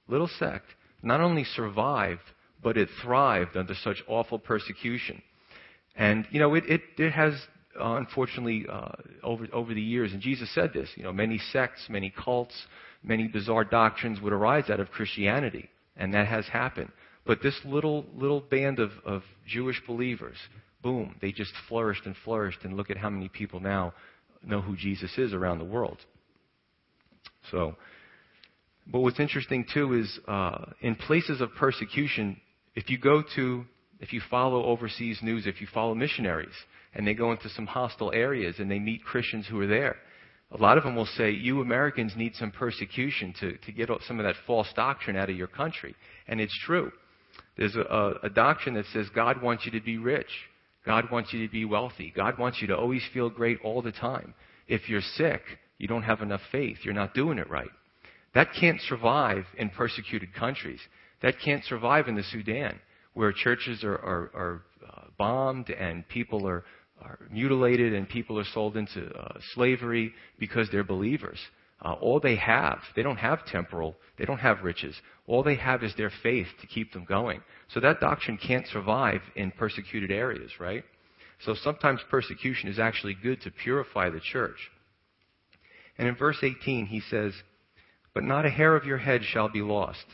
[0.07, 5.21] little sect, not only survived, but it thrived under such awful persecution.
[5.95, 7.33] And, you know, it, it, it has,
[7.79, 8.89] uh, unfortunately, uh,
[9.23, 12.53] over, over the years, and Jesus said this, you know, many sects, many cults,
[13.03, 15.69] many bizarre doctrines would arise out of Christianity.
[15.95, 16.91] And that has happened.
[17.25, 20.37] But this little, little band of, of Jewish believers,
[20.83, 22.59] boom, they just flourished and flourished.
[22.63, 23.93] And look at how many people now
[24.43, 25.97] know who Jesus is around the world.
[27.51, 27.75] So,
[28.85, 32.39] but what's interesting too is uh, in places of persecution,
[32.77, 33.65] if you go to,
[33.99, 36.53] if you follow overseas news, if you follow missionaries,
[36.93, 39.95] and they go into some hostile areas and they meet Christians who are there,
[40.51, 44.19] a lot of them will say, You Americans need some persecution to, to get some
[44.19, 45.95] of that false doctrine out of your country.
[46.27, 46.91] And it's true.
[47.57, 50.29] There's a, a, doctrine that says God wants you to be rich.
[50.85, 52.13] God wants you to be wealthy.
[52.15, 54.35] God wants you to always feel great all the time.
[54.67, 55.41] If you're sick,
[55.79, 56.77] you don't have enough faith.
[56.83, 57.71] You're not doing it right.
[58.35, 60.79] That can't survive in persecuted countries.
[61.21, 62.79] That can't survive in the Sudan,
[63.13, 66.63] where churches are, are, are uh, bombed and people are,
[67.01, 71.39] are, mutilated and people are sold into uh, slavery because they're believers.
[71.83, 74.95] Uh, all they have, they don't have temporal, they don't have riches.
[75.27, 77.41] All they have is their faith to keep them going.
[77.69, 80.83] So that doctrine can't survive in persecuted areas, right?
[81.45, 84.57] So sometimes persecution is actually good to purify the church.
[85.97, 87.33] And in verse 18, he says,
[88.13, 90.05] But not a hair of your head shall be lost.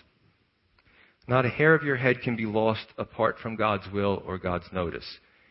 [1.27, 4.65] Not a hair of your head can be lost apart from God's will or God's
[4.73, 5.05] notice.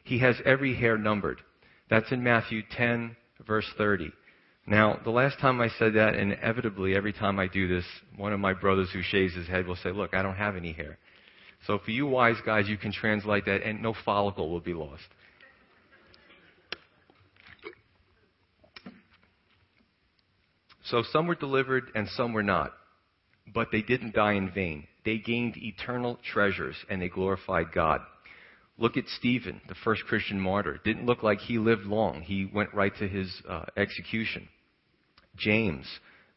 [0.04, 1.40] He has every hair numbered.
[1.88, 4.12] That's in Matthew 10, verse 30.
[4.66, 7.84] Now, the last time I said that, inevitably, every time I do this,
[8.16, 10.72] one of my brothers who shaves his head will say, Look, I don't have any
[10.72, 10.98] hair.
[11.66, 15.02] So for you wise guys, you can translate that, and no follicle will be lost.
[20.84, 22.72] So some were delivered and some were not.
[23.52, 24.86] But they didn't die in vain.
[25.04, 28.00] They gained eternal treasures and they glorified God.
[28.78, 30.80] Look at Stephen, the first Christian martyr.
[30.84, 32.22] Didn't look like he lived long.
[32.22, 34.48] He went right to his uh, execution.
[35.36, 35.86] James.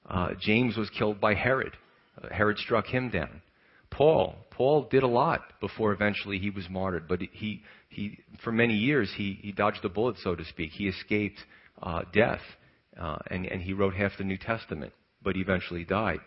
[0.08, 1.74] Uh, James was killed by Herod.
[2.22, 3.42] Uh, Herod struck him down.
[3.90, 4.36] Paul.
[4.52, 9.12] Paul did a lot before eventually he was martyred, but he, he for many years,
[9.16, 10.72] he, he dodged a bullet, so to speak.
[10.72, 11.40] He escaped
[11.82, 12.42] uh, death.
[13.00, 16.20] Uh, and, and he wrote half the New Testament, but he eventually died.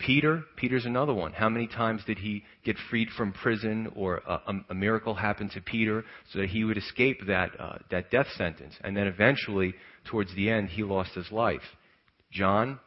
[0.00, 1.32] Peter, Peter's another one.
[1.32, 5.60] How many times did he get freed from prison or a, a miracle happened to
[5.60, 8.74] Peter so that he would escape that, uh, that death sentence?
[8.82, 9.74] And then eventually,
[10.10, 11.60] towards the end, he lost his life.
[12.32, 12.80] John,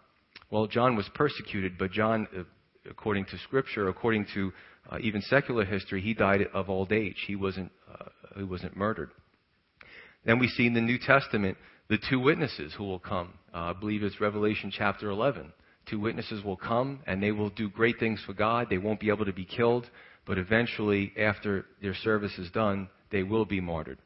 [0.50, 2.44] well, John was persecuted, but John, uh,
[2.90, 4.52] according to Scripture, according to
[4.92, 7.18] uh, even secular history, he died of old age.
[7.28, 8.06] He wasn't, uh,
[8.38, 9.12] he wasn't murdered.
[10.26, 11.58] Then we see in the New Testament
[11.90, 13.34] the two witnesses who will come.
[13.54, 15.54] Uh, I believe it's Revelation chapter 11.
[15.90, 18.68] Two witnesses will come and they will do great things for God.
[18.70, 19.90] They won't be able to be killed,
[20.26, 23.98] but eventually, after their service is done, they will be martyred.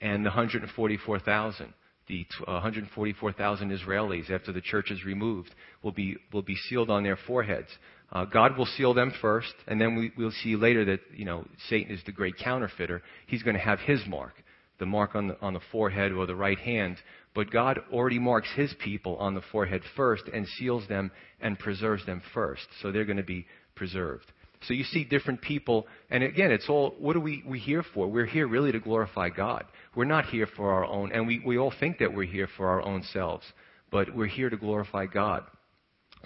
[0.00, 1.74] And the 144,000,
[2.08, 7.18] the 144,000 Israelis, after the church is removed, will be, will be sealed on their
[7.26, 7.68] foreheads.
[8.12, 11.46] Uh, God will seal them first, and then we, we'll see later that, you know,
[11.68, 13.02] Satan is the great counterfeiter.
[13.26, 14.42] He's going to have his mark,
[14.78, 16.96] the mark on the, on the forehead or the right hand.
[17.34, 22.04] But God already marks his people on the forehead first and seals them and preserves
[22.04, 22.66] them first.
[22.82, 24.32] So they're going to be preserved.
[24.62, 28.08] So you see different people, and again, it's all, what are we, we here for?
[28.08, 29.64] We're here really to glorify God.
[29.94, 32.68] We're not here for our own, and we, we all think that we're here for
[32.68, 33.46] our own selves,
[33.90, 35.44] but we're here to glorify God.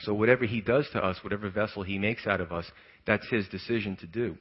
[0.00, 2.66] So whatever He does to us, whatever vessel He makes out of us,
[3.06, 4.36] that's His decision to do.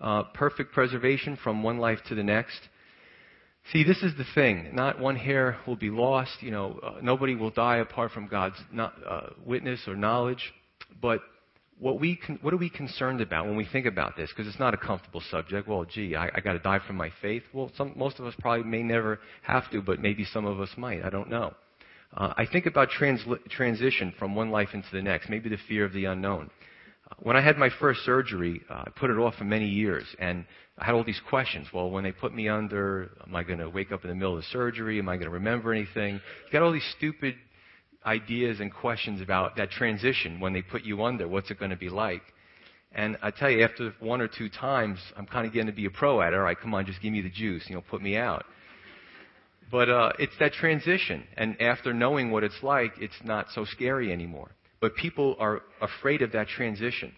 [0.00, 2.60] Uh, perfect preservation from one life to the next.
[3.72, 4.70] See, this is the thing.
[4.74, 6.42] Not one hair will be lost.
[6.42, 10.52] You know, uh, nobody will die apart from God's not, uh, witness or knowledge.
[11.00, 11.20] But
[11.78, 14.30] what we con- what are we concerned about when we think about this?
[14.30, 15.68] Because it's not a comfortable subject.
[15.68, 17.42] Well, gee, I, I got to die for my faith.
[17.52, 20.70] Well, some, most of us probably may never have to, but maybe some of us
[20.76, 21.04] might.
[21.04, 21.54] I don't know.
[22.16, 25.84] Uh, I think about transli- transition from one life into the next, maybe the fear
[25.84, 26.50] of the unknown.
[27.10, 30.04] Uh, when I had my first surgery, uh, I put it off for many years,
[30.18, 30.44] and
[30.80, 31.66] I had all these questions.
[31.74, 34.36] Well, when they put me under, am I going to wake up in the middle
[34.36, 34.98] of the surgery?
[34.98, 36.14] Am I going to remember anything?
[36.14, 37.34] You got all these stupid
[38.06, 41.28] ideas and questions about that transition when they put you under.
[41.28, 42.22] What's it going to be like?
[42.92, 45.84] And I tell you, after one or two times, I'm kind of getting to be
[45.84, 46.36] a pro at it.
[46.36, 47.62] All right, come on, just give me the juice.
[47.68, 48.46] You know, put me out.
[49.70, 51.24] But uh, it's that transition.
[51.36, 54.50] And after knowing what it's like, it's not so scary anymore.
[54.80, 57.12] But people are afraid of that transition.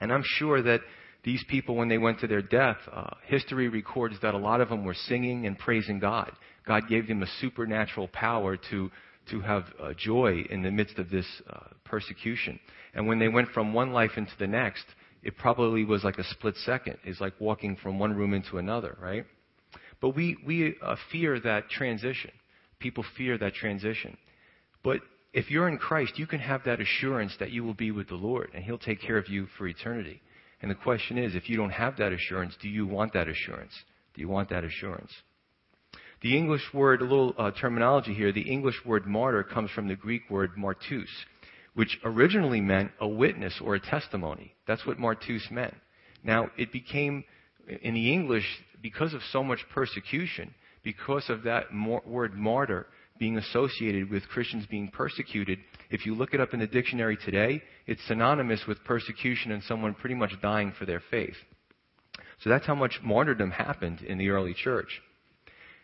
[0.00, 0.80] And I'm sure that
[1.22, 4.70] these people, when they went to their death, uh, history records that a lot of
[4.70, 6.32] them were singing and praising God.
[6.66, 8.90] God gave them a supernatural power to,
[9.30, 12.58] to have uh, joy in the midst of this uh, persecution.
[12.94, 14.84] And when they went from one life into the next,
[15.22, 16.96] it probably was like a split second.
[17.04, 19.26] It's like walking from one room into another, right?
[20.00, 22.30] But we, we uh, fear that transition.
[22.78, 24.16] People fear that transition.
[24.82, 25.00] But
[25.34, 28.14] if you're in Christ, you can have that assurance that you will be with the
[28.14, 30.22] Lord and He'll take care of you for eternity.
[30.62, 33.72] And the question is, if you don't have that assurance, do you want that assurance?
[34.14, 35.10] Do you want that assurance?
[36.22, 39.96] The English word, a little uh, terminology here, the English word martyr comes from the
[39.96, 41.08] Greek word martus,
[41.74, 44.54] which originally meant a witness or a testimony.
[44.66, 45.74] That's what martus meant.
[46.22, 47.24] Now, it became,
[47.80, 48.44] in the English,
[48.82, 51.66] because of so much persecution, because of that
[52.06, 52.86] word martyr
[53.20, 57.62] being associated with Christians being persecuted, if you look it up in the dictionary today,
[57.86, 61.36] it's synonymous with persecution and someone pretty much dying for their faith.
[62.42, 65.02] So that's how much martyrdom happened in the early church.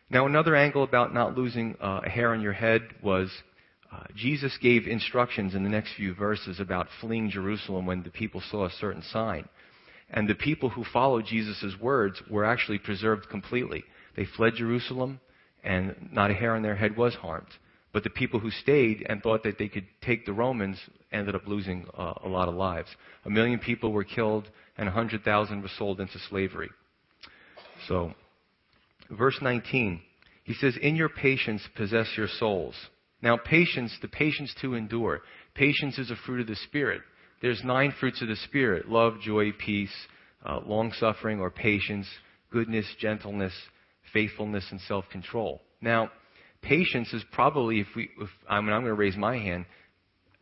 [0.08, 3.30] Now, another angle about not losing uh, a hair on your head was
[3.92, 8.42] uh, Jesus gave instructions in the next few verses about fleeing Jerusalem when the people
[8.50, 9.48] saw a certain sign.
[10.10, 13.84] And the people who followed Jesus' words were actually preserved completely.
[14.16, 15.20] They fled Jerusalem,
[15.66, 17.48] and not a hair on their head was harmed.
[17.92, 20.78] But the people who stayed and thought that they could take the Romans
[21.12, 22.88] ended up losing uh, a lot of lives.
[23.24, 24.48] A million people were killed,
[24.78, 26.70] and 100,000 were sold into slavery.
[27.88, 28.12] So,
[29.10, 30.00] verse 19,
[30.44, 32.74] he says, In your patience possess your souls.
[33.22, 35.22] Now, patience, the patience to endure.
[35.54, 37.00] Patience is a fruit of the Spirit.
[37.42, 39.94] There's nine fruits of the Spirit love, joy, peace,
[40.44, 42.06] uh, long suffering or patience,
[42.50, 43.54] goodness, gentleness,
[44.16, 45.60] faithfulness, and self control.
[45.82, 46.10] Now,
[46.62, 49.66] patience is probably, if we, if, I mean, I'm going to raise my hand.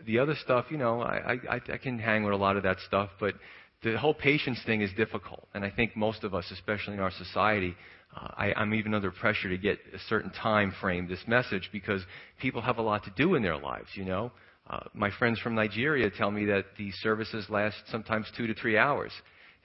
[0.07, 2.76] The other stuff, you know, I, I, I can hang with a lot of that
[2.86, 3.34] stuff, but
[3.82, 5.49] the whole patience thing is difficult.
[5.55, 7.74] And I think most of us, especially in our society,
[8.16, 12.03] uh, I, I'm even under pressure to get a certain time frame this message because
[12.40, 14.30] people have a lot to do in their lives, you know.
[14.70, 18.78] Uh, my friends from Nigeria tell me that these services last sometimes two to three
[18.78, 19.12] hours,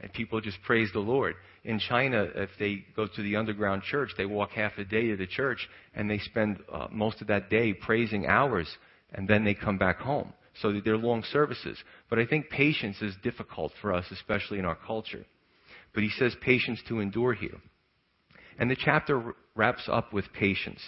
[0.02, 1.36] and people just praise the Lord.
[1.64, 5.18] In China, if they go to the underground church, they walk half a day to
[5.18, 8.68] the church, and they spend uh, most of that day praising hours,
[9.14, 10.34] and then they come back home.
[10.62, 11.78] So they're long services.
[12.10, 15.26] But I think patience is difficult for us, especially in our culture.
[15.94, 17.58] But he says patience to endure here.
[18.58, 20.82] And the chapter wraps up with patience.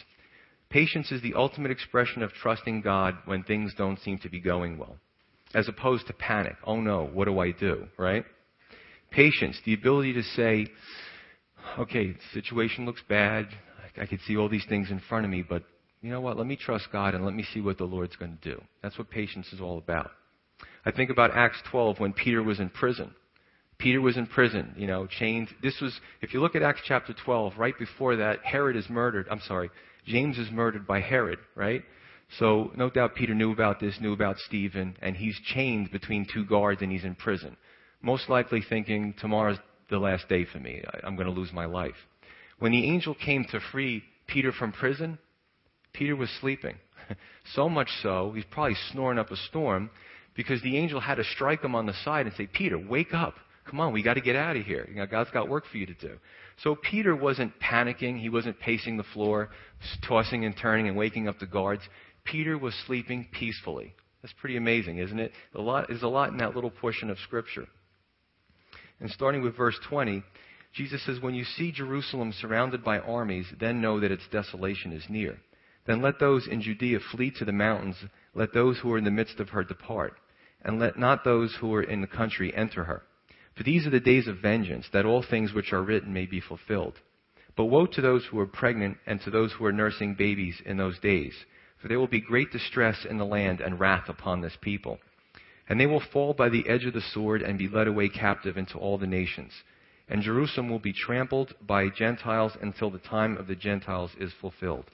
[0.69, 4.77] Patience is the ultimate expression of trusting God when things don't seem to be going
[4.77, 4.97] well.
[5.53, 6.55] as opposed to panic.
[6.65, 8.25] Oh no, what do I do, right?
[9.11, 10.67] Patience, the ability to say,
[11.77, 13.47] okay, situation looks bad.
[14.01, 15.63] I can see all these things in front of me, but
[16.01, 16.37] you know what?
[16.37, 18.61] Let me trust God and let me see what the Lord's going to do.
[18.81, 20.11] That's what patience is all about.
[20.85, 23.13] I think about Acts 12 when Peter was in prison.
[23.77, 25.49] Peter was in prison, you know, chained.
[25.61, 29.27] This was, if you look at Acts chapter 12, right before that, Herod is murdered.
[29.29, 29.69] I'm sorry,
[30.05, 31.83] James is murdered by Herod, right?
[32.39, 36.45] So no doubt Peter knew about this, knew about Stephen, and he's chained between two
[36.45, 37.57] guards and he's in prison.
[38.01, 39.57] Most likely thinking, tomorrow's
[39.89, 40.83] the last day for me.
[41.03, 41.95] I'm going to lose my life.
[42.59, 45.19] When the angel came to free Peter from prison,
[45.93, 46.75] Peter was sleeping.
[47.55, 49.89] so much so, he's probably snoring up a storm
[50.35, 53.35] because the angel had to strike him on the side and say, Peter, wake up.
[53.69, 54.87] Come on, we got to get out of here.
[54.89, 56.17] You know, God's got work for you to do.
[56.63, 58.19] So Peter wasn't panicking.
[58.19, 59.49] He wasn't pacing the floor,
[60.07, 61.83] tossing and turning and waking up the guards.
[62.23, 63.93] Peter was sleeping peacefully.
[64.21, 65.31] That's pretty amazing, isn't it?
[65.55, 67.67] A lot, there's a lot in that little portion of Scripture.
[69.01, 70.23] And starting with verse 20,
[70.73, 75.03] Jesus says, When you see Jerusalem surrounded by armies, then know that its desolation is
[75.09, 75.37] near.
[75.87, 77.97] Then let those in Judea flee to the mountains.
[78.35, 80.13] Let those who are in the midst of her depart.
[80.63, 83.01] And let not those who are in the country enter her.
[83.57, 86.39] For these are the days of vengeance, that all things which are written may be
[86.39, 86.93] fulfilled.
[87.57, 90.77] But woe to those who are pregnant and to those who are nursing babies in
[90.77, 91.33] those days.
[91.81, 94.99] For there will be great distress in the land and wrath upon this people.
[95.69, 98.57] And they will fall by the edge of the sword and be led away captive
[98.57, 99.51] into all the nations.
[100.09, 104.85] And Jerusalem will be trampled by Gentiles until the time of the Gentiles is fulfilled.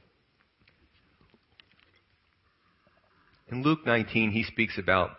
[3.50, 5.12] In Luke 19, he speaks about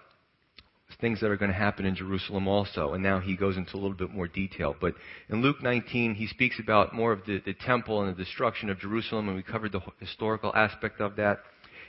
[1.00, 3.78] things that are going to happen in Jerusalem also, and now he goes into a
[3.78, 4.74] little bit more detail.
[4.80, 4.94] But
[5.28, 8.78] in Luke 19, he speaks about more of the, the temple and the destruction of
[8.78, 11.38] Jerusalem, and we covered the historical aspect of that.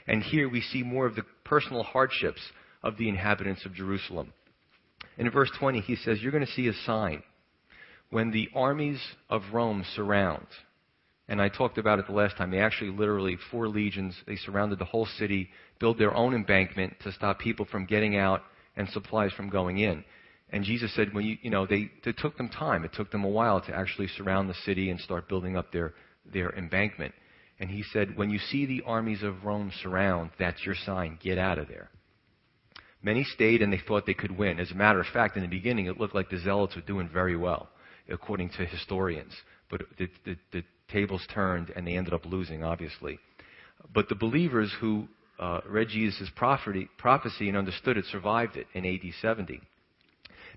[0.06, 2.40] And here we see more of the personal hardships
[2.82, 4.32] of the inhabitants of Jerusalem.
[5.18, 7.22] And In verse 20, he says, You're going to see a sign.
[8.10, 10.46] When the armies of Rome surround,
[11.28, 14.80] and I talked about it the last time, they actually literally, four legions, they surrounded
[14.80, 18.42] the whole city, built their own embankment to stop people from getting out
[18.76, 20.04] and supplies from going in.
[20.52, 22.84] And Jesus said, when you, you know, they, it took them time.
[22.84, 25.94] It took them a while to actually surround the city and start building up their,
[26.32, 27.14] their embankment.
[27.60, 31.18] And he said, when you see the armies of Rome surround, that's your sign.
[31.22, 31.90] Get out of there.
[33.02, 34.60] Many stayed and they thought they could win.
[34.60, 37.08] As a matter of fact, in the beginning, it looked like the Zealots were doing
[37.08, 37.68] very well,
[38.08, 39.32] according to historians.
[39.70, 43.18] But the, the, the tables turned and they ended up losing, obviously.
[43.94, 48.84] But the believers who uh, read Jesus' prophecy, prophecy and understood it survived it in
[48.84, 49.60] AD 70.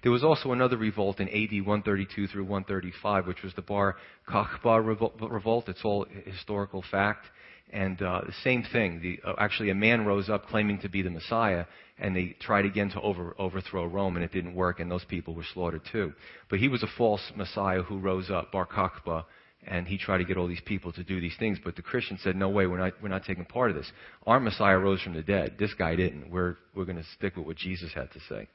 [0.01, 3.95] There was also another revolt in AD 132 through 135, which was the Bar
[4.27, 5.69] Kokhba revolt.
[5.69, 7.25] It's all historical fact.
[7.71, 9.01] And uh, the same thing.
[9.01, 11.65] The, uh, actually, a man rose up claiming to be the Messiah,
[11.97, 15.33] and they tried again to over, overthrow Rome, and it didn't work, and those people
[15.33, 16.13] were slaughtered too.
[16.49, 19.25] But he was a false Messiah who rose up, Bar Kokhba,
[19.65, 21.57] and he tried to get all these people to do these things.
[21.63, 23.91] But the Christians said, "No way, we're not, we're not taking part of this.
[24.27, 25.55] Our Messiah rose from the dead.
[25.57, 26.29] This guy didn't.
[26.29, 28.47] We're, we're going to stick with what Jesus had to say."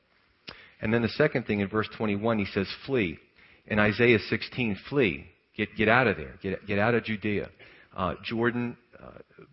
[0.80, 3.18] And then the second thing in verse 21, he says, flee.
[3.66, 5.26] In Isaiah 16, flee.
[5.56, 6.34] Get, get out of there.
[6.42, 7.48] Get, get out of Judea.
[7.96, 8.76] Uh, Jordan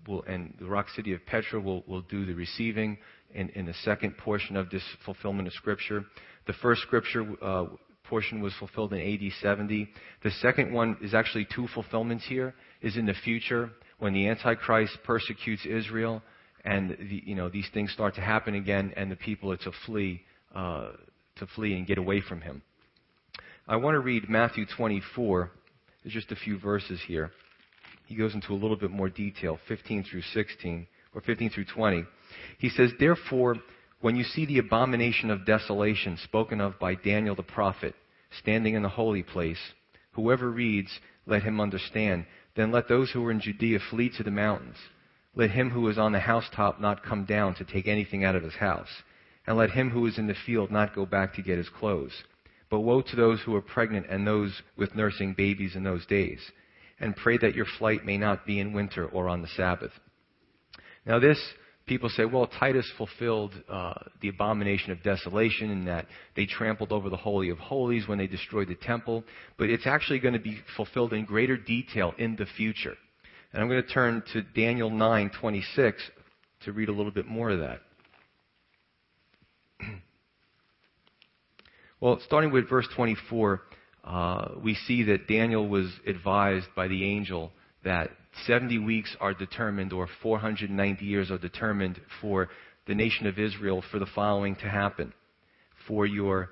[0.07, 2.97] will, and the rock city of Petra will, will do the receiving
[3.33, 6.05] in, in the second portion of this fulfillment of Scripture.
[6.47, 7.65] The first Scripture uh,
[8.05, 9.89] portion was fulfilled in AD 70.
[10.23, 14.97] The second one is actually two fulfillments here, is in the future when the Antichrist
[15.03, 16.21] persecutes Israel
[16.63, 19.71] and the, you know, these things start to happen again and the people are to
[19.85, 20.21] flee
[20.53, 20.91] uh,
[21.37, 22.61] to flee and get away from him.
[23.67, 25.51] I want to read Matthew 24.
[26.03, 27.31] There's just a few verses here.
[28.05, 32.03] He goes into a little bit more detail, 15 through 16, or 15 through 20.
[32.59, 33.55] He says, Therefore,
[34.01, 37.95] when you see the abomination of desolation spoken of by Daniel the prophet
[38.39, 39.59] standing in the holy place,
[40.11, 42.25] whoever reads, let him understand.
[42.55, 44.77] Then let those who are in Judea flee to the mountains.
[45.35, 48.43] Let him who is on the housetop not come down to take anything out of
[48.43, 48.89] his house
[49.47, 52.23] and let him who is in the field not go back to get his clothes.
[52.69, 56.39] But woe to those who are pregnant and those with nursing babies in those days.
[56.99, 59.91] And pray that your flight may not be in winter or on the Sabbath.
[61.05, 61.39] Now, this,
[61.85, 67.09] people say, well, Titus fulfilled uh, the abomination of desolation in that they trampled over
[67.09, 69.23] the Holy of Holies when they destroyed the temple.
[69.57, 72.95] But it's actually going to be fulfilled in greater detail in the future.
[73.53, 75.93] And I'm going to turn to Daniel 9:26
[76.65, 77.79] to read a little bit more of that.
[82.01, 83.61] well, starting with verse 24,
[84.05, 87.51] uh, we see that Daniel was advised by the angel
[87.83, 88.11] that
[88.45, 92.49] 70 weeks are determined, or 490 years are determined for
[92.87, 95.13] the nation of Israel for the following to happen
[95.87, 96.49] for your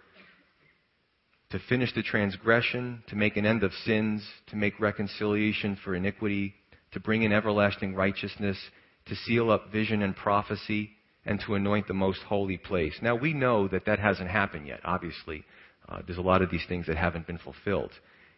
[1.52, 6.56] to finish the transgression, to make an end of sins, to make reconciliation for iniquity,
[6.94, 8.58] to bring in everlasting righteousness,
[9.06, 10.90] to seal up vision and prophecy,
[11.28, 12.96] and to anoint the most holy place.
[13.04, 15.46] Now, we know that that hasn't happened yet, obviously.
[15.88, 17.92] Uh, there's a lot of these things that haven't been fulfilled.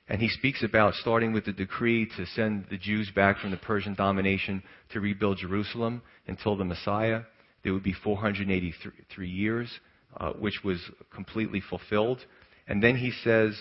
[0.07, 3.57] And he speaks about starting with the decree to send the Jews back from the
[3.57, 7.21] Persian domination to rebuild Jerusalem until the Messiah.
[7.63, 9.79] There would be 483 years,
[10.17, 10.79] uh, which was
[11.13, 12.23] completely fulfilled.
[12.67, 13.57] And then he says,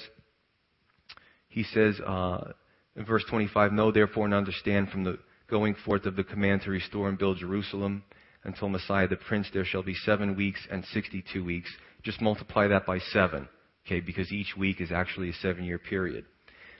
[1.49, 2.53] he says uh,
[2.97, 5.19] in verse 25, Know therefore and understand from the
[5.49, 8.03] going forth of the command to restore and build Jerusalem
[8.45, 11.71] until Messiah the Prince, there shall be seven weeks and 62 weeks.
[12.03, 13.49] Just multiply that by seven,
[13.87, 16.25] okay, because each week is actually a seven year period.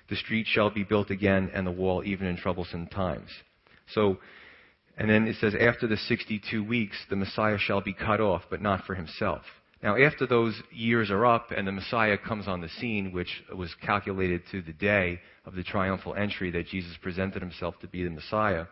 [0.09, 3.31] The street shall be built again and the wall even in troublesome times.
[3.95, 4.19] So,
[4.97, 8.63] and then it says, after the 62 weeks, the Messiah shall be cut off, but
[8.63, 9.43] not for himself.
[9.83, 13.75] Now, after those years are up and the Messiah comes on the scene, which was
[13.85, 18.11] calculated to the day of the triumphal entry that Jesus presented himself to be the
[18.11, 18.67] Messiah,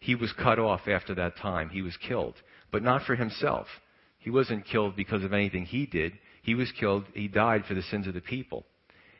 [0.00, 1.70] he was cut off after that time.
[1.70, 2.34] He was killed,
[2.72, 3.66] but not for himself.
[4.18, 6.12] He wasn't killed because of anything he did.
[6.42, 8.64] He was killed, he died for the sins of the people.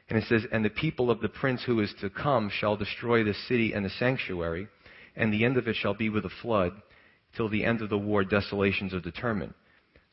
[0.08, 3.22] And it says, And the people of the prince who is to come shall destroy
[3.22, 4.68] the city and the sanctuary,
[5.16, 6.72] and the end of it shall be with a flood.
[7.36, 9.54] Till the end of the war, desolations are determined.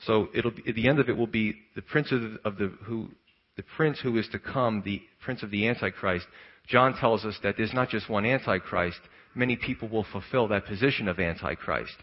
[0.06, 2.68] So it'll be, the end of it will be the prince of the, of the
[2.84, 3.10] who,
[3.56, 6.28] the prince who is to come, the prince of the Antichrist.
[6.68, 9.00] John tells us that there's not just one Antichrist.
[9.34, 11.96] Many people will fulfill that position of Antichrist.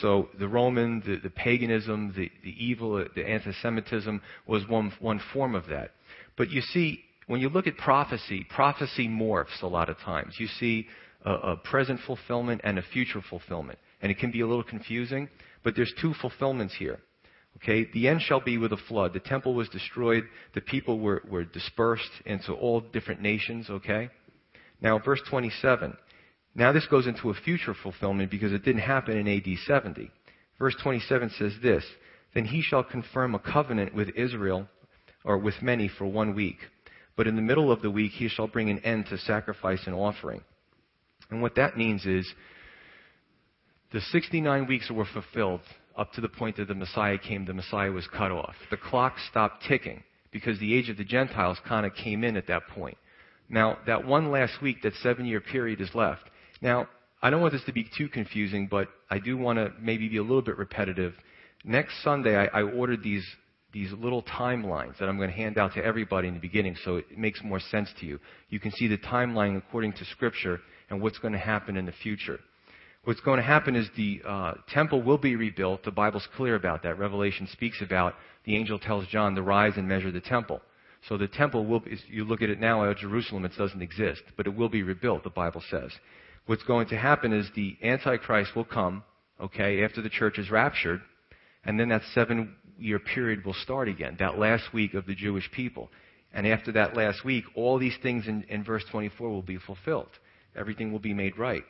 [0.00, 5.54] So the Roman, the, the paganism, the, the evil, the anti-Semitism was one, one form
[5.54, 5.90] of that.
[6.36, 10.36] But you see, when you look at prophecy, prophecy morphs a lot of times.
[10.38, 10.88] You see
[11.24, 13.78] a, a present fulfillment and a future fulfillment.
[14.00, 15.28] And it can be a little confusing,
[15.62, 16.98] but there's two fulfillments here.
[17.58, 19.12] Okay, the end shall be with a flood.
[19.12, 20.24] The temple was destroyed.
[20.54, 23.68] The people were, were dispersed into all different nations.
[23.68, 24.08] Okay?
[24.80, 25.96] Now, verse 27.
[26.54, 30.10] Now, this goes into a future fulfillment because it didn't happen in AD 70.
[30.58, 31.84] Verse 27 says this
[32.34, 34.68] Then he shall confirm a covenant with Israel,
[35.24, 36.58] or with many, for one week.
[37.16, 39.94] But in the middle of the week he shall bring an end to sacrifice and
[39.94, 40.42] offering.
[41.30, 42.30] And what that means is
[43.92, 45.60] the 69 weeks were fulfilled
[45.96, 48.54] up to the point that the Messiah came, the Messiah was cut off.
[48.70, 52.46] The clock stopped ticking because the age of the Gentiles kind of came in at
[52.46, 52.96] that point.
[53.48, 56.22] Now, that one last week, that seven year period is left.
[56.62, 56.88] Now,
[57.20, 60.16] I don't want this to be too confusing, but I do want to maybe be
[60.16, 61.14] a little bit repetitive.
[61.64, 63.26] Next Sunday, I, I ordered these
[63.72, 66.96] these little timelines that I'm going to hand out to everybody in the beginning so
[66.96, 68.18] it makes more sense to you.
[68.50, 70.60] You can see the timeline according to Scripture
[70.90, 72.38] and what's going to happen in the future.
[73.04, 75.84] What's going to happen is the uh, temple will be rebuilt.
[75.84, 76.98] The Bible's clear about that.
[76.98, 80.60] Revelation speaks about the angel tells John to rise and measure the temple.
[81.08, 84.22] So the temple will, be, you look at it now at Jerusalem, it doesn't exist,
[84.36, 85.90] but it will be rebuilt, the Bible says.
[86.46, 89.04] What's going to happen is the Antichrist will come,
[89.40, 91.00] okay, after the church is raptured,
[91.64, 95.50] and then that seven year period will start again, that last week of the Jewish
[95.52, 95.88] people.
[96.34, 100.08] And after that last week, all these things in, in verse 24 will be fulfilled.
[100.56, 101.62] Everything will be made right.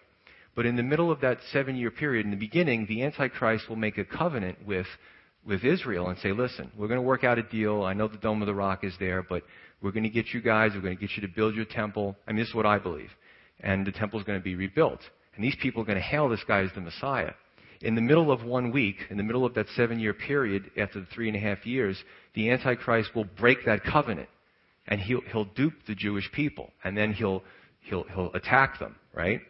[0.54, 3.76] But in the middle of that seven year period, in the beginning, the Antichrist will
[3.76, 4.86] make a covenant with,
[5.44, 7.82] with Israel and say, listen, we're going to work out a deal.
[7.82, 9.42] I know the Dome of the Rock is there, but
[9.82, 12.16] we're going to get you guys, we're going to get you to build your temple.
[12.26, 13.10] I mean, this is what I believe.
[13.62, 15.00] And the temple is going to be rebuilt.
[15.34, 17.32] And these people are going to hail this guy as the Messiah
[17.82, 21.00] in the middle of one week, in the middle of that seven year period, after
[21.00, 22.02] the three and a half years,
[22.34, 24.28] the Antichrist will break that covenant.
[24.88, 26.70] And he'll, he'll dupe the Jewish people.
[26.84, 27.42] And then he'll,
[27.80, 29.40] he'll, he'll attack them, right?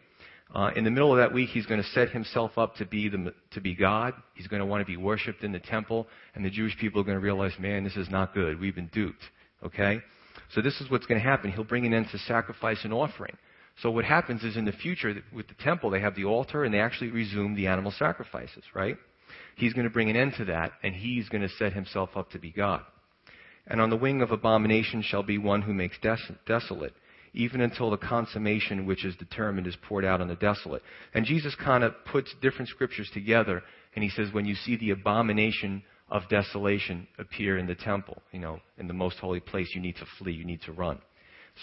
[0.53, 3.09] Uh, in the middle of that week, he's going to set himself up to be,
[3.09, 4.13] the, to be God.
[4.35, 6.07] He's going to want to be worshipped in the temple.
[6.35, 8.59] And the Jewish people are going to realize, man, this is not good.
[8.59, 9.23] We've been duped.
[9.63, 9.99] Okay?
[10.53, 11.51] So this is what's going to happen.
[11.51, 13.35] He'll bring an end to sacrifice and offering.
[13.81, 16.73] So what happens is in the future with the temple, they have the altar and
[16.73, 18.97] they actually resume the animal sacrifices, right?
[19.55, 22.31] He's going to bring an end to that and he's going to set himself up
[22.31, 22.81] to be God.
[23.67, 26.93] And on the wing of abomination shall be one who makes des- desolate,
[27.33, 30.83] even until the consummation which is determined is poured out on the desolate.
[31.13, 33.63] And Jesus kind of puts different scriptures together
[33.95, 38.39] and he says, when you see the abomination of desolation appear in the temple, you
[38.39, 40.99] know, in the most holy place, you need to flee, you need to run.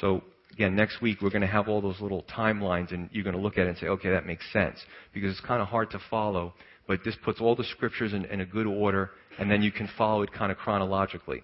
[0.00, 0.22] So
[0.52, 3.40] again, next week we're going to have all those little timelines and you're going to
[3.42, 4.78] look at it and say, okay, that makes sense.
[5.12, 6.54] Because it's kind of hard to follow,
[6.86, 9.88] but this puts all the scriptures in, in a good order and then you can
[9.96, 11.42] follow it kind of chronologically.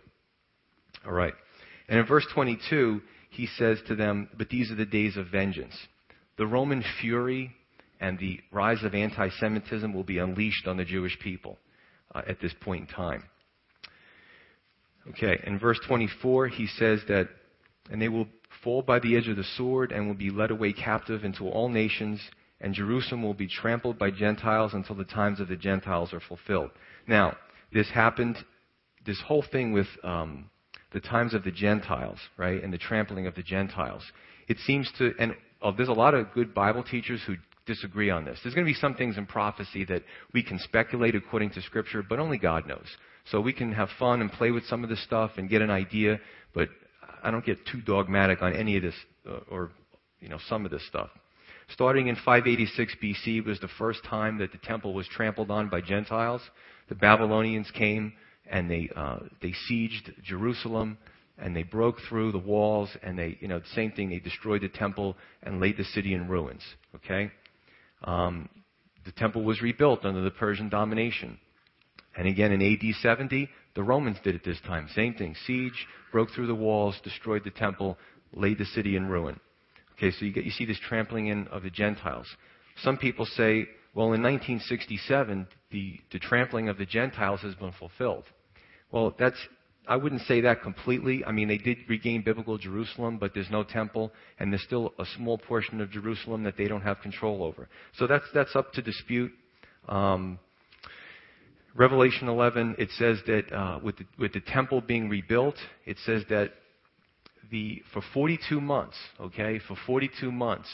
[1.06, 1.34] All right.
[1.88, 3.00] And in verse 22,
[3.30, 5.74] he says to them, but these are the days of vengeance.
[6.36, 7.52] The Roman fury
[8.00, 11.58] and the rise of anti Semitism will be unleashed on the Jewish people.
[12.16, 13.22] uh, at this point in time.
[15.10, 17.28] Okay, in verse 24, he says that,
[17.90, 18.26] and they will
[18.66, 21.68] fall by the edge of the sword and will be led away captive into all
[21.68, 22.20] nations,
[22.60, 26.72] and Jerusalem will be trampled by Gentiles until the times of the Gentiles are fulfilled.
[27.06, 27.36] Now,
[27.72, 28.36] this happened,
[29.06, 30.50] this whole thing with um,
[30.92, 34.02] the times of the Gentiles, right, and the trampling of the Gentiles.
[34.48, 37.36] It seems to, and oh, there's a lot of good Bible teachers who
[37.66, 38.40] disagree on this.
[38.42, 40.02] There's going to be some things in prophecy that
[40.34, 42.86] we can speculate according to Scripture, but only God knows.
[43.30, 45.70] So we can have fun and play with some of this stuff and get an
[45.70, 46.18] idea,
[46.52, 46.68] but
[47.26, 48.94] I don't get too dogmatic on any of this
[49.28, 49.72] uh, or
[50.20, 51.10] you know some of this stuff.
[51.72, 55.80] Starting in 586 BC was the first time that the temple was trampled on by
[55.80, 56.40] Gentiles.
[56.88, 58.12] The Babylonians came
[58.48, 60.98] and they uh, they sieged Jerusalem
[61.36, 64.62] and they broke through the walls and they you know the same thing they destroyed
[64.62, 66.62] the temple and laid the city in ruins.
[66.94, 67.32] Okay,
[68.04, 68.48] um,
[69.04, 71.40] the temple was rebuilt under the Persian domination.
[72.16, 74.88] And again in AD 70, the Romans did it this time.
[74.94, 75.34] Same thing.
[75.46, 77.98] Siege, broke through the walls, destroyed the temple,
[78.32, 79.38] laid the city in ruin.
[79.96, 82.26] Okay, so you, get, you see this trampling in of the Gentiles.
[82.82, 88.24] Some people say, well, in 1967, the, the trampling of the Gentiles has been fulfilled.
[88.90, 89.38] Well, that's,
[89.88, 91.24] I wouldn't say that completely.
[91.24, 95.04] I mean, they did regain biblical Jerusalem, but there's no temple, and there's still a
[95.16, 97.68] small portion of Jerusalem that they don't have control over.
[97.96, 99.32] So that's, that's up to dispute.
[99.88, 100.38] Um,
[101.76, 106.22] Revelation 11, it says that uh, with, the, with the temple being rebuilt, it says
[106.30, 106.52] that
[107.50, 110.68] the, for 42 months, okay, for 42 months,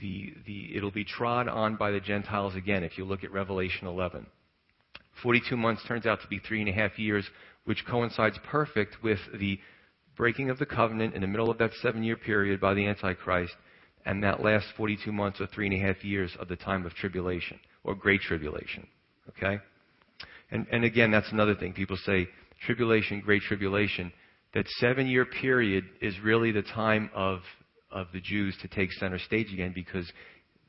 [0.00, 3.86] the, the, it'll be trod on by the Gentiles again if you look at Revelation
[3.86, 4.26] 11.
[5.22, 7.28] 42 months turns out to be three and a half years,
[7.66, 9.58] which coincides perfect with the
[10.16, 13.52] breaking of the covenant in the middle of that seven year period by the Antichrist,
[14.06, 16.94] and that last 42 months or three and a half years of the time of
[16.94, 18.86] tribulation, or great tribulation.
[19.28, 19.60] Okay?
[20.50, 21.72] And, and again, that's another thing.
[21.72, 22.28] People say,
[22.64, 24.12] tribulation, great tribulation.
[24.54, 27.40] That seven year period is really the time of,
[27.90, 30.10] of the Jews to take center stage again because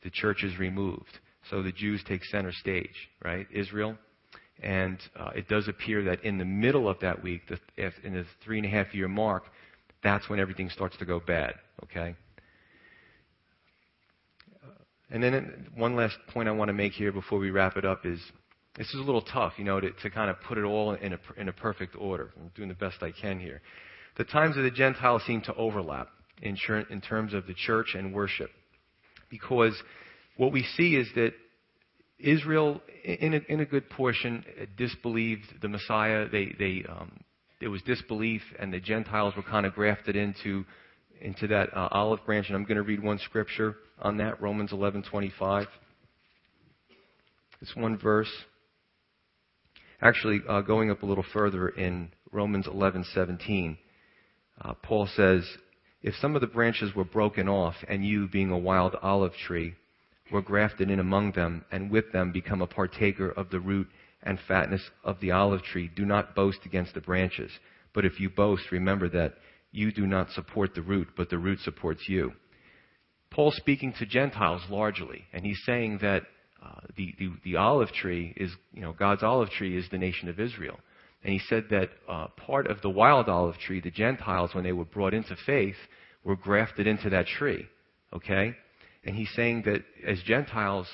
[0.04, 1.20] the church is removed.
[1.50, 3.46] So the Jews take center stage, right?
[3.54, 3.98] Israel.
[4.64, 7.60] And uh, it does appear that in the middle of that week, the,
[8.04, 9.44] in the three and a half year mark,
[10.04, 12.16] that's when everything starts to go bad, okay?
[15.10, 18.06] And then one last point I want to make here before we wrap it up
[18.06, 18.20] is
[18.78, 21.14] this is a little tough, you know, to, to kind of put it all in
[21.14, 22.32] a, in a perfect order.
[22.38, 23.62] I'm doing the best I can here.
[24.18, 26.10] The times of the Gentiles seem to overlap
[26.42, 26.58] in,
[26.90, 28.50] in terms of the church and worship.
[29.30, 29.74] Because
[30.38, 31.34] what we see is that
[32.20, 34.44] Israel, in a, in a good portion,
[34.78, 36.28] disbelieved the Messiah.
[36.30, 37.20] They, they, um,
[37.60, 40.66] there was disbelief, and the Gentiles were kind of grafted into,
[41.22, 42.48] into that uh, olive branch.
[42.48, 45.68] And I'm going to read one scripture on that, Romans 11:25.
[47.62, 48.32] It's one verse.
[50.06, 53.76] Actually, uh, going up a little further in Romans 11:17,
[54.62, 55.58] uh, Paul says,
[56.04, 59.74] "If some of the branches were broken off, and you, being a wild olive tree,
[60.30, 63.90] were grafted in among them, and with them become a partaker of the root
[64.22, 67.52] and fatness of the olive tree, do not boast against the branches.
[67.92, 69.40] But if you boast, remember that
[69.72, 72.36] you do not support the root, but the root supports you."
[73.32, 76.28] Paul speaking to Gentiles largely, and he's saying that
[76.66, 80.30] uh, the, the, the, olive tree is, you know, God's olive tree is the nation
[80.30, 80.80] of Israel.
[81.24, 84.72] And he said that uh, part of the wild olive tree, the Gentiles, when they
[84.72, 85.76] were brought into faith,
[86.24, 87.68] were grafted into that tree.
[88.14, 88.56] Okay?
[89.04, 90.88] And he's saying that as Gentiles,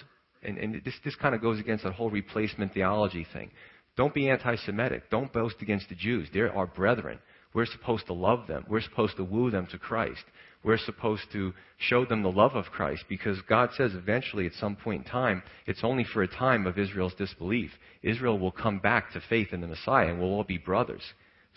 [0.43, 3.51] and, and this, this kind of goes against that whole replacement theology thing.
[3.95, 5.09] Don't be anti Semitic.
[5.09, 6.27] Don't boast against the Jews.
[6.33, 7.19] They're our brethren.
[7.53, 8.65] We're supposed to love them.
[8.69, 10.23] We're supposed to woo them to Christ
[10.63, 14.75] we're supposed to show them the love of Christ because God says eventually at some
[14.75, 17.71] point in time, it's only for a time of Israel's disbelief.
[18.03, 21.01] Israel will come back to faith in the Messiah and we'll all be brothers.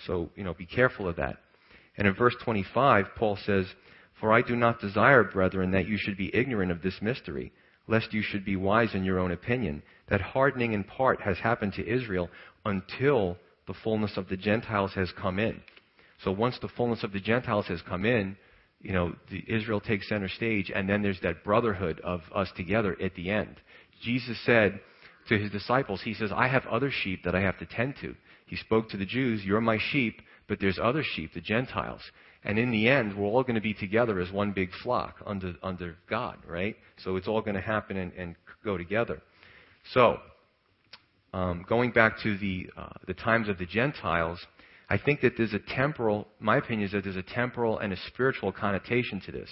[0.07, 1.36] So, you know, be careful of that.
[1.96, 3.66] And in verse 25, Paul says,
[4.20, 7.52] For I do not desire, brethren, that you should be ignorant of this mystery,
[7.86, 11.74] lest you should be wise in your own opinion, that hardening in part has happened
[11.74, 12.30] to Israel
[12.64, 13.36] until
[13.66, 15.61] the fullness of the Gentiles has come in.
[16.22, 18.36] So once the fullness of the Gentiles has come in,
[18.85, 19.14] you know,
[19.49, 23.57] Israel takes center stage, and then there's that brotherhood of us together at the end.
[24.03, 24.78] Jesus said
[25.28, 28.14] to his disciples, He says, I have other sheep that I have to tend to.
[28.47, 32.03] He spoke to the Jews, You're my sheep, but there's other sheep, the Gentiles.
[32.45, 35.55] And in the end, we're all going to be together as one big flock under,
[35.62, 36.76] under God, right?
[37.03, 39.22] So it's all going to happen and, and go together.
[39.93, 40.18] So,
[41.32, 44.39] um, going back to the, uh, the times of the Gentiles,
[44.89, 47.97] I think that there's a temporal, my opinion is that there's a temporal and a
[48.09, 49.49] spiritual connotation to this.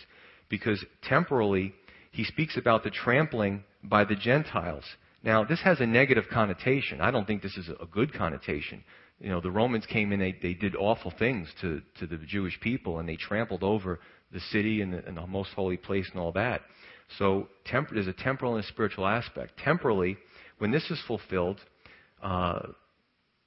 [0.49, 1.73] Because temporally,
[2.11, 4.85] he speaks about the trampling by the Gentiles.
[5.25, 7.01] Now, this has a negative connotation.
[7.01, 8.85] I don't think this is a good connotation.
[9.21, 12.59] You know, the Romans came in, they, they did awful things to, to the Jewish
[12.61, 14.01] people, and they trampled over
[14.33, 16.63] the city and the, and the most holy place and all that.
[17.19, 19.53] So temp- there's a temporal and a spiritual aspect.
[19.65, 20.17] Temporally,
[20.59, 21.61] when this is fulfilled,
[22.23, 22.61] uh,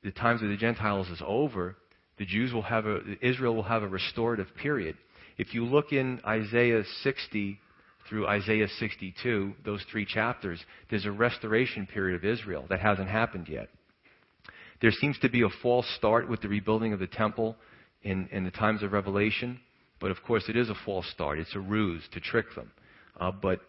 [0.06, 1.76] the times of the Gentiles is over.
[2.18, 4.96] The Jews will have a, Israel will have a restorative period.
[5.38, 7.60] If you look in Isaiah 60
[8.08, 13.50] through Isaiah 62, those three chapters, there's a restoration period of Israel that hasn't happened
[13.50, 13.68] yet.
[14.82, 17.56] There seems to be a false start with the rebuilding of the temple
[18.04, 19.60] in, in the times of Revelation,
[20.00, 21.40] but of course it is a false start.
[21.40, 22.72] It's a ruse to trick them.
[23.20, 23.60] Uh, but,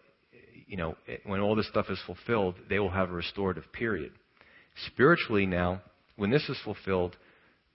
[0.67, 4.11] you know, when all this stuff is fulfilled, they will have a restorative period.
[4.85, 5.81] Spiritually now,
[6.17, 7.15] when this is fulfilled,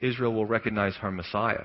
[0.01, 1.64] Israel will recognize her Messiah.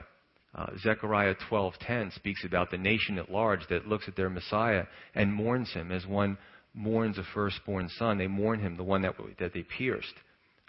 [0.55, 5.33] Uh, Zechariah 12:10 speaks about the nation at large that looks at their Messiah and
[5.33, 6.37] mourns him as one
[6.73, 8.17] mourns a firstborn son.
[8.17, 10.13] They mourn him, the one that, that they pierced.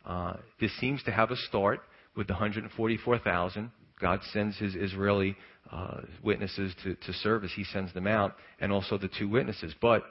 [0.04, 1.80] Uh, this seems to have a start
[2.16, 3.70] with the 144,000.
[4.00, 5.36] God sends his Israeli
[5.70, 7.52] uh, witnesses to, to service.
[7.54, 9.74] He sends them out, and also the two witnesses.
[9.80, 10.02] But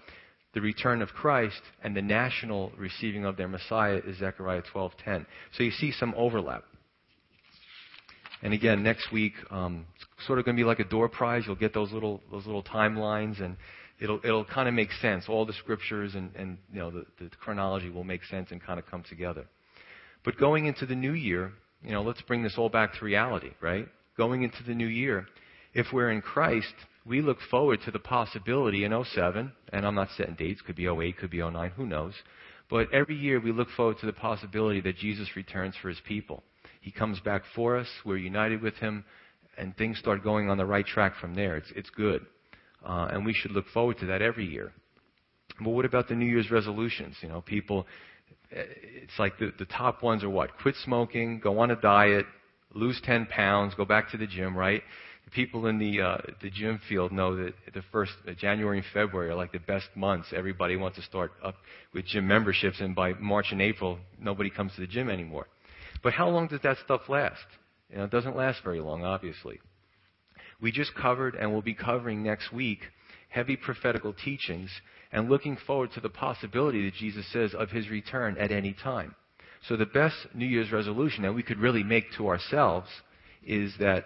[0.54, 5.26] the return of Christ and the national receiving of their Messiah is Zechariah 12:10.
[5.54, 6.64] So you see some overlap.
[8.42, 11.44] And again, next week, um, it's sort of going to be like a door prize.
[11.46, 13.58] You'll get those little those little timelines, and
[14.00, 15.26] it'll it'll kind of make sense.
[15.28, 18.80] All the scriptures and and you know the, the chronology will make sense and kind
[18.80, 19.46] of come together.
[20.24, 21.52] But going into the new year,
[21.84, 23.88] you know, let's bring this all back to reality, right?
[24.18, 25.28] Going into the new year,
[25.74, 26.74] if we're in Christ,
[27.08, 30.88] we look forward to the possibility in 07, and I'm not setting dates, could be
[30.88, 32.14] 08, could be 09, who knows.
[32.70, 36.44] But every year we look forward to the possibility that Jesus returns for his people.
[36.82, 39.06] He comes back for us, we're united with him,
[39.58, 41.56] and things start going on the right track from there.
[41.56, 42.26] It's, it's good.
[42.86, 44.72] Uh, and we should look forward to that every year.
[45.62, 47.16] But what about the New Year's resolutions?
[47.22, 47.88] You know, people,
[48.52, 48.64] eh,
[49.04, 50.52] it's like the, the top ones are what?
[50.62, 52.26] Quit smoking, go on a diet,
[52.74, 54.84] lose 10 pounds, go back to the gym, right?
[55.34, 59.30] People in the uh, the gym field know that the first uh, January and February
[59.30, 60.30] are like the best months.
[60.34, 61.56] Everybody wants to start up
[61.94, 65.48] with gym memberships, and by March and April, nobody comes to the gym anymore.
[66.02, 67.46] But how long does that stuff last?
[67.90, 69.60] You know, it doesn't last very long, obviously.
[70.62, 72.80] We just covered and will be covering next week
[73.30, 74.70] heavy prophetical teachings
[75.12, 79.16] and looking forward to the possibility that Jesus says of his return at any time.
[79.68, 82.88] So the best New Year's resolution that we could really make to ourselves
[83.46, 84.06] is that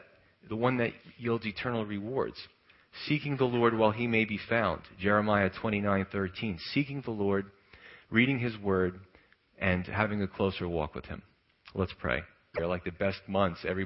[0.49, 2.37] the one that yields eternal rewards.
[3.07, 4.81] Seeking the Lord while he may be found.
[4.99, 6.59] Jeremiah 29:13.
[6.73, 7.45] Seeking the Lord,
[8.09, 8.99] reading his word,
[9.57, 11.21] and having a closer walk with him.
[11.73, 12.23] Let's pray.
[12.53, 13.63] They're like the best months.
[13.65, 13.79] Every